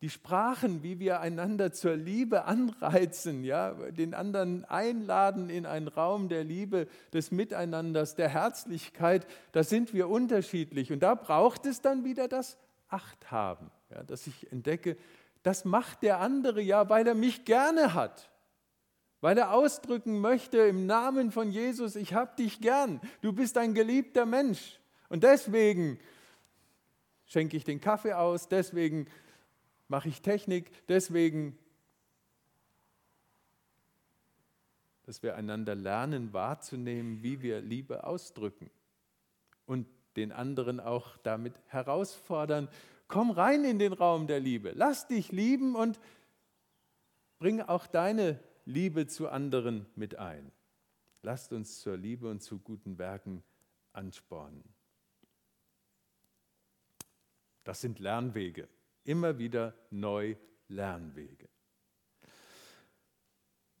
die 0.00 0.10
Sprachen, 0.10 0.82
wie 0.84 1.00
wir 1.00 1.20
einander 1.20 1.72
zur 1.72 1.96
Liebe 1.96 2.44
anreizen, 2.44 3.42
ja, 3.42 3.72
den 3.72 4.14
anderen 4.14 4.64
einladen 4.64 5.50
in 5.50 5.66
einen 5.66 5.88
Raum 5.88 6.28
der 6.28 6.44
Liebe, 6.44 6.86
des 7.12 7.32
Miteinanders, 7.32 8.14
der 8.14 8.28
Herzlichkeit, 8.28 9.26
da 9.52 9.64
sind 9.64 9.92
wir 9.94 10.08
unterschiedlich. 10.08 10.92
Und 10.92 11.00
da 11.02 11.16
braucht 11.16 11.66
es 11.66 11.80
dann 11.80 12.04
wieder 12.04 12.28
das 12.28 12.58
Achthaben, 12.88 13.70
ja, 13.90 14.04
dass 14.04 14.26
ich 14.28 14.52
entdecke, 14.52 14.96
das 15.42 15.64
macht 15.64 16.02
der 16.02 16.20
andere 16.20 16.60
ja, 16.60 16.88
weil 16.88 17.06
er 17.06 17.14
mich 17.14 17.44
gerne 17.44 17.94
hat, 17.94 18.30
weil 19.20 19.36
er 19.36 19.52
ausdrücken 19.52 20.20
möchte 20.20 20.58
im 20.58 20.86
Namen 20.86 21.32
von 21.32 21.50
Jesus, 21.50 21.96
ich 21.96 22.14
habe 22.14 22.36
dich 22.36 22.60
gern, 22.60 23.00
du 23.20 23.32
bist 23.32 23.58
ein 23.58 23.74
geliebter 23.74 24.26
Mensch. 24.26 24.78
Und 25.08 25.24
deswegen 25.24 25.98
schenke 27.26 27.56
ich 27.56 27.64
den 27.64 27.80
Kaffee 27.80 28.12
aus, 28.12 28.48
deswegen 28.48 29.08
mache 29.88 30.08
ich 30.08 30.22
Technik 30.22 30.70
deswegen, 30.88 31.58
dass 35.04 35.22
wir 35.22 35.36
einander 35.36 35.74
lernen 35.74 36.32
wahrzunehmen, 36.34 37.22
wie 37.22 37.40
wir 37.40 37.62
Liebe 37.62 38.04
ausdrücken 38.04 38.70
und 39.64 39.86
den 40.16 40.32
anderen 40.32 40.80
auch 40.80 41.16
damit 41.18 41.54
herausfordern, 41.66 42.68
komm 43.08 43.30
rein 43.30 43.64
in 43.64 43.78
den 43.78 43.94
Raum 43.94 44.26
der 44.26 44.40
Liebe, 44.40 44.72
lass 44.74 45.06
dich 45.06 45.32
lieben 45.32 45.74
und 45.74 45.98
bring 47.38 47.62
auch 47.62 47.86
deine 47.86 48.38
Liebe 48.66 49.06
zu 49.06 49.28
anderen 49.28 49.86
mit 49.96 50.16
ein. 50.16 50.52
Lasst 51.22 51.52
uns 51.52 51.80
zur 51.80 51.96
Liebe 51.96 52.30
und 52.30 52.42
zu 52.42 52.58
guten 52.58 52.98
Werken 52.98 53.42
anspornen. 53.92 54.62
Das 57.64 57.80
sind 57.80 57.98
Lernwege 57.98 58.68
immer 59.08 59.38
wieder 59.38 59.74
neu 59.90 60.36
Lernwege. 60.68 61.48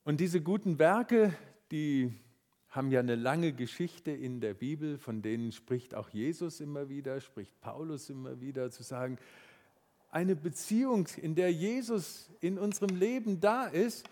Und 0.04 0.20
diese 0.20 0.40
guten 0.40 0.78
Werke, 0.78 1.34
die 1.70 2.14
haben 2.70 2.90
ja 2.90 3.00
eine 3.00 3.14
lange 3.14 3.52
Geschichte 3.52 4.10
in 4.10 4.40
der 4.40 4.54
Bibel, 4.54 4.96
von 4.96 5.20
denen 5.20 5.52
spricht 5.52 5.94
auch 5.94 6.08
Jesus 6.08 6.60
immer 6.60 6.88
wieder, 6.88 7.20
spricht 7.20 7.60
Paulus 7.60 8.08
immer 8.08 8.40
wieder, 8.40 8.70
zu 8.70 8.82
sagen, 8.82 9.18
eine 10.10 10.34
Beziehung, 10.34 11.06
in 11.20 11.34
der 11.34 11.52
Jesus 11.52 12.30
in 12.40 12.58
unserem 12.58 12.96
Leben 12.96 13.38
da 13.38 13.66
ist, 13.66 14.08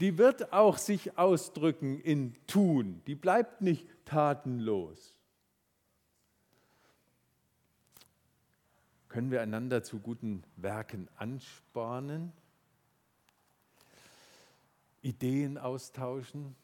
die 0.00 0.16
wird 0.16 0.54
auch 0.54 0.78
sich 0.78 1.18
ausdrücken 1.18 2.00
in 2.00 2.34
Tun, 2.46 3.02
die 3.06 3.14
bleibt 3.14 3.60
nicht 3.60 3.86
tatenlos. 4.06 5.19
Können 9.10 9.32
wir 9.32 9.42
einander 9.42 9.82
zu 9.82 9.98
guten 9.98 10.44
Werken 10.54 11.08
anspornen? 11.16 12.32
Ideen 15.02 15.58
austauschen, 15.58 16.54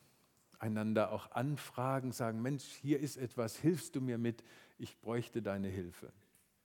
einander 0.60 1.10
auch 1.10 1.32
anfragen, 1.32 2.12
sagen, 2.12 2.40
Mensch, 2.40 2.62
hier 2.62 3.00
ist 3.00 3.16
etwas, 3.16 3.56
hilfst 3.56 3.96
du 3.96 4.00
mir 4.00 4.16
mit, 4.16 4.44
ich 4.78 4.96
bräuchte 5.00 5.42
deine 5.42 5.66
Hilfe. 5.66 6.12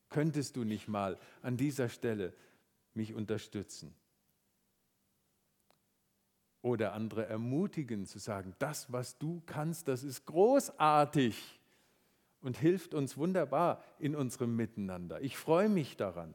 Könntest 0.10 0.56
du 0.56 0.64
nicht 0.64 0.88
mal 0.88 1.18
an 1.42 1.58
dieser 1.58 1.90
Stelle 1.90 2.34
mich 2.94 3.16
unterstützen? 3.16 3.96
Oder 6.62 6.94
andere 6.94 7.26
ermutigen 7.26 8.06
zu 8.06 8.20
sagen, 8.20 8.54
das, 8.60 8.94
was 8.94 9.18
du 9.18 9.42
kannst, 9.48 9.88
das 9.88 10.04
ist 10.04 10.28
großartig 10.28 11.60
und 12.42 12.58
hilft 12.58 12.94
uns 12.94 13.18
wunderbar 13.18 13.84
in 14.00 14.16
unserem 14.16 14.56
Miteinander. 14.56 15.22
Ich 15.22 15.38
freue 15.38 15.70
mich 15.70 15.98
daran. 15.98 16.34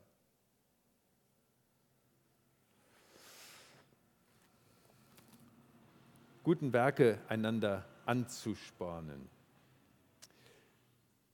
Guten 6.45 6.73
Werke 6.73 7.19
einander 7.29 7.85
anzuspornen. 8.05 9.29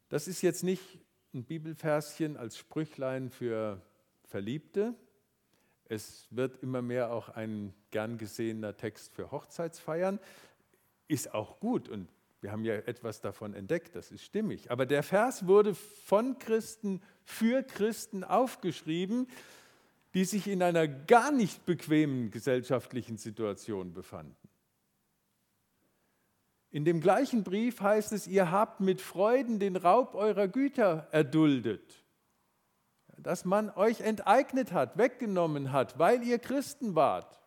Das 0.09 0.27
ist 0.27 0.41
jetzt 0.43 0.63
nicht 0.63 0.83
ein 1.35 1.45
Bibelverschen 1.45 2.37
als 2.37 2.57
Sprüchlein 2.57 3.31
für 3.31 3.81
Verliebte. 4.25 4.95
Es 5.89 6.27
wird 6.31 6.63
immer 6.63 6.81
mehr 6.81 7.13
auch 7.13 7.29
ein 7.29 7.75
gern 7.91 8.17
gesehener 8.17 8.77
Text 8.77 9.15
für 9.15 9.31
Hochzeitsfeiern. 9.31 10.19
Ist 11.09 11.35
auch 11.35 11.61
gut 11.61 11.91
und 11.91 12.09
wir 12.43 12.51
haben 12.51 12.65
ja 12.65 12.75
etwas 12.75 13.21
davon 13.21 13.55
entdeckt, 13.55 13.95
das 13.95 14.11
ist 14.11 14.25
stimmig. 14.25 14.73
Aber 14.73 14.85
der 14.85 15.05
Vers 15.05 15.47
wurde 15.47 15.75
von 15.75 16.39
Christen 16.39 17.01
für 17.25 17.63
Christen 17.63 18.25
aufgeschrieben, 18.25 19.29
die 20.15 20.25
sich 20.25 20.49
in 20.49 20.61
einer 20.61 20.89
gar 20.89 21.31
nicht 21.31 21.65
bequemen 21.67 22.33
gesellschaftlichen 22.33 23.17
Situation 23.17 23.95
befanden. 23.95 24.37
In 26.73 26.85
dem 26.85 27.01
gleichen 27.01 27.45
Brief 27.45 27.81
heißt 27.81 28.13
es, 28.13 28.27
ihr 28.27 28.51
habt 28.51 28.81
mit 28.81 29.01
Freuden 29.01 29.61
den 29.61 29.77
Raub 29.77 30.15
eurer 30.17 30.49
Güter 30.49 31.07
erduldet, 31.13 32.03
dass 33.19 33.45
man 33.45 33.71
euch 33.71 34.01
enteignet 34.01 34.73
hat, 34.73 34.99
weggenommen 34.99 35.71
hat, 35.71 35.97
weil 35.97 36.25
ihr 36.25 36.41
Christen 36.41 36.97
wart, 36.97 37.41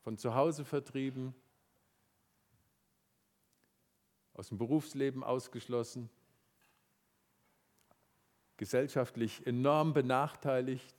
von 0.00 0.18
zu 0.18 0.34
Hause 0.34 0.64
vertrieben, 0.64 1.34
aus 4.38 4.48
dem 4.48 4.58
Berufsleben 4.58 5.24
ausgeschlossen, 5.24 6.08
gesellschaftlich 8.56 9.44
enorm 9.46 9.92
benachteiligt. 9.92 10.94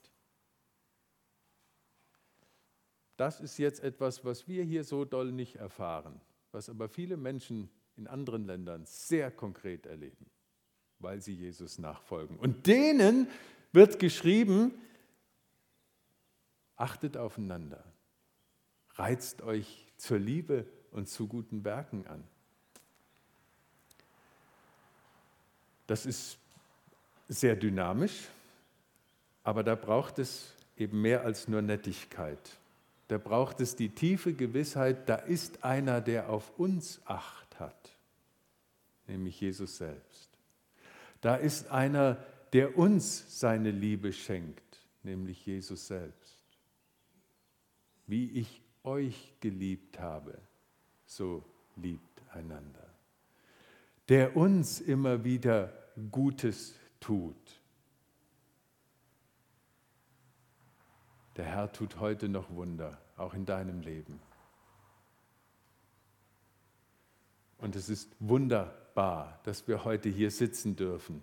Das 3.15 3.39
ist 3.39 3.57
jetzt 3.57 3.81
etwas, 3.81 4.25
was 4.25 4.47
wir 4.47 4.63
hier 4.63 4.83
so 4.83 5.05
doll 5.05 5.31
nicht 5.31 5.55
erfahren, 5.55 6.19
was 6.51 6.69
aber 6.69 6.89
viele 6.89 7.15
Menschen 7.15 7.69
in 7.95 8.07
anderen 8.07 8.45
Ländern 8.45 8.85
sehr 8.85 9.31
konkret 9.31 9.85
erleben, 9.85 10.29
weil 10.99 11.21
sie 11.21 11.33
Jesus 11.33 11.79
nachfolgen. 11.79 12.37
Und 12.37 12.67
denen 12.67 13.29
wird 13.71 13.99
geschrieben, 13.99 14.73
achtet 16.75 17.15
aufeinander, 17.15 17.85
reizt 18.95 19.41
euch 19.43 19.87
zur 19.95 20.19
Liebe 20.19 20.65
und 20.91 21.07
zu 21.07 21.27
guten 21.27 21.63
Werken 21.63 22.05
an. 22.07 22.27
Das 25.89 26.05
ist 26.05 26.37
sehr 27.29 27.55
dynamisch, 27.55 28.27
aber 29.43 29.63
da 29.63 29.73
braucht 29.73 30.19
es 30.19 30.53
eben 30.77 31.01
mehr 31.01 31.23
als 31.23 31.47
nur 31.47 31.63
Nettigkeit. 31.63 32.37
Da 33.07 33.17
braucht 33.17 33.59
es 33.59 33.75
die 33.75 33.89
tiefe 33.89 34.33
Gewissheit, 34.33 35.09
da 35.09 35.15
ist 35.15 35.63
einer, 35.63 35.99
der 35.99 36.29
auf 36.29 36.59
uns 36.59 37.01
acht 37.05 37.59
hat, 37.59 37.95
nämlich 39.07 39.41
Jesus 39.41 39.77
selbst. 39.77 40.29
Da 41.21 41.35
ist 41.35 41.71
einer, 41.71 42.23
der 42.53 42.77
uns 42.77 43.39
seine 43.39 43.71
Liebe 43.71 44.13
schenkt, 44.13 44.77
nämlich 45.01 45.43
Jesus 45.43 45.87
selbst. 45.87 46.37
Wie 48.05 48.29
ich 48.29 48.61
euch 48.83 49.33
geliebt 49.39 49.99
habe, 49.99 50.37
so 51.07 51.43
liebt 51.77 52.21
einander. 52.31 52.85
Der 54.07 54.37
uns 54.37 54.81
immer 54.81 55.23
wieder 55.23 55.78
Gutes 56.11 56.75
tut. 56.99 57.35
Der 61.35 61.45
Herr 61.45 61.71
tut 61.71 61.99
heute 61.99 62.27
noch 62.27 62.49
Wunder, 62.49 62.99
auch 63.15 63.33
in 63.33 63.45
deinem 63.45 63.81
Leben. 63.81 64.19
Und 67.57 67.75
es 67.75 67.89
ist 67.89 68.13
wunderbar, 68.19 69.39
dass 69.43 69.67
wir 69.67 69.83
heute 69.83 70.09
hier 70.09 70.31
sitzen 70.31 70.75
dürfen, 70.75 71.21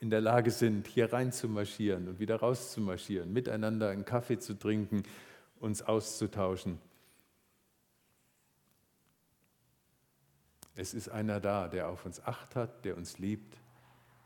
in 0.00 0.10
der 0.10 0.20
Lage 0.20 0.50
sind, 0.50 0.86
hier 0.86 1.12
reinzumarschieren 1.12 2.08
und 2.08 2.18
wieder 2.18 2.36
rauszumarschieren, 2.36 3.32
miteinander 3.32 3.90
einen 3.90 4.04
Kaffee 4.04 4.38
zu 4.38 4.58
trinken, 4.58 5.04
uns 5.60 5.82
auszutauschen. 5.82 6.78
Es 10.76 10.92
ist 10.92 11.08
einer 11.08 11.40
da, 11.40 11.68
der 11.68 11.88
auf 11.88 12.04
uns 12.04 12.22
acht 12.24 12.56
hat, 12.56 12.84
der 12.84 12.96
uns 12.96 13.18
liebt 13.18 13.56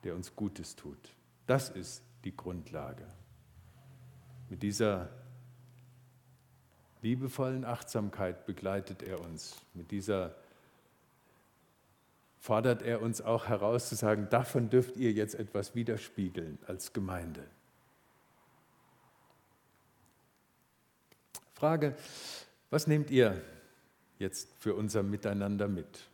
der 0.05 0.15
uns 0.15 0.35
Gutes 0.35 0.77
tut. 0.77 0.99
Das 1.47 1.71
ist 1.71 2.03
die 2.25 2.37
Grundlage. 2.37 3.07
Mit 4.49 4.63
dieser 4.63 5.09
liebevollen 7.03 7.65
Achtsamkeit 7.65 8.47
begleitet 8.47 9.03
er 9.03 9.21
uns. 9.21 9.57
Mit 9.75 9.91
dieser 9.91 10.35
fordert 12.39 12.83
er 12.83 13.03
uns 13.03 13.21
auch 13.21 13.47
heraus 13.47 13.89
zu 13.89 13.95
sagen, 13.95 14.29
davon 14.31 14.71
dürft 14.71 14.97
ihr 14.97 15.13
jetzt 15.13 15.35
etwas 15.35 15.75
widerspiegeln 15.75 16.59
als 16.67 16.93
Gemeinde. 16.93 17.45
Frage, 21.55 21.97
was 22.71 22.87
nehmt 22.87 23.11
ihr 23.11 23.43
jetzt 24.19 24.49
für 24.59 24.75
unser 24.75 25.03
Miteinander 25.03 25.67
mit? 25.67 26.09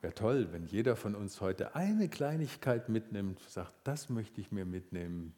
Wäre 0.00 0.14
toll, 0.14 0.48
wenn 0.52 0.64
jeder 0.66 0.96
von 0.96 1.14
uns 1.14 1.40
heute 1.40 1.74
eine 1.74 2.08
Kleinigkeit 2.08 2.88
mitnimmt, 2.88 3.40
sagt, 3.40 3.74
das 3.84 4.08
möchte 4.08 4.40
ich 4.40 4.50
mir 4.50 4.64
mitnehmen. 4.64 5.34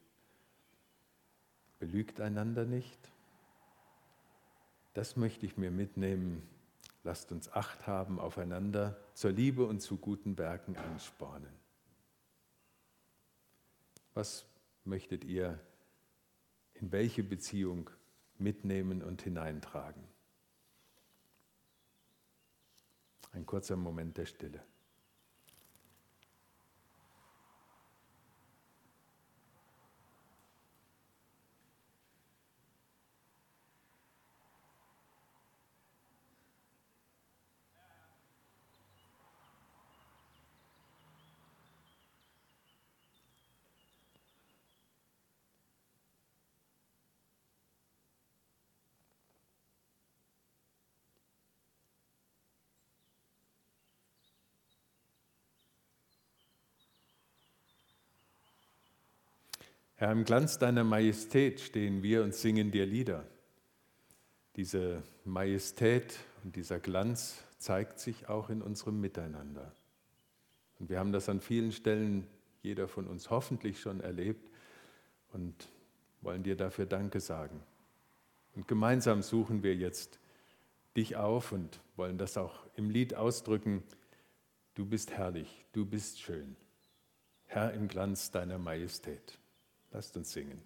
Belügt 1.81 2.20
einander 2.20 2.64
nicht. 2.64 3.11
Das 4.94 5.16
möchte 5.16 5.46
ich 5.46 5.57
mir 5.57 5.72
mitnehmen. 5.72 6.46
Lasst 7.03 7.33
uns 7.33 7.51
Acht 7.53 7.88
haben 7.88 8.20
aufeinander, 8.20 8.96
zur 9.14 9.33
Liebe 9.33 9.66
und 9.66 9.81
zu 9.81 9.96
guten 9.96 10.38
Werken 10.38 10.77
anspornen. 10.77 11.53
Was 14.14 14.44
möchtet 14.85 15.25
ihr 15.25 15.59
in 16.75 16.92
welche 16.92 17.25
Beziehung 17.25 17.90
mitnehmen 18.38 19.03
und 19.03 19.22
hineintragen? 19.22 20.12
Ein 23.33 23.47
kurzer 23.47 23.77
Moment 23.77 24.18
der 24.18 24.27
Stille. 24.27 24.62
Herr, 60.03 60.11
im 60.11 60.25
Glanz 60.25 60.59
deiner 60.59 60.83
Majestät 60.83 61.61
stehen 61.61 62.03
wir 62.03 62.25
und 62.25 62.35
singen 62.35 62.73
dir 62.73 62.85
Lieder. 62.87 63.25
Diese 64.57 65.05
Majestät 65.25 66.19
und 66.43 66.57
dieser 66.57 66.81
Glanz 66.81 67.45
zeigt 67.59 68.01
sich 68.01 68.29
auch 68.29 68.51
in 68.51 68.62
unserem 68.62 69.01
Miteinander. 69.01 69.73
Und 70.81 70.91
wir 70.91 70.99
haben 70.99 71.12
das 71.12 71.29
an 71.29 71.41
vielen 71.41 71.71
Stellen, 71.71 72.27
jeder 72.62 72.88
von 72.88 73.07
uns 73.07 73.31
hoffentlich 73.31 73.81
schon 73.81 74.01
erlebt 74.01 74.51
und 75.33 75.69
wollen 76.21 76.43
dir 76.43 76.57
dafür 76.57 76.87
Danke 76.87 77.21
sagen. 77.21 77.62
Und 78.57 78.67
gemeinsam 78.67 79.23
suchen 79.23 79.62
wir 79.62 79.77
jetzt 79.77 80.19
dich 80.97 81.15
auf 81.15 81.53
und 81.53 81.79
wollen 81.95 82.19
das 82.19 82.37
auch 82.37 82.67
im 82.75 82.91
Lied 82.91 83.15
ausdrücken. 83.15 83.85
Du 84.75 84.85
bist 84.85 85.12
herrlich, 85.12 85.65
du 85.73 85.87
bist 85.87 86.21
schön. 86.21 86.57
Herr 87.45 87.73
im 87.73 87.87
Glanz 87.87 88.33
deiner 88.33 88.59
Majestät. 88.59 89.38
Lasst 89.92 90.16
uns 90.16 90.31
singen. 90.33 90.62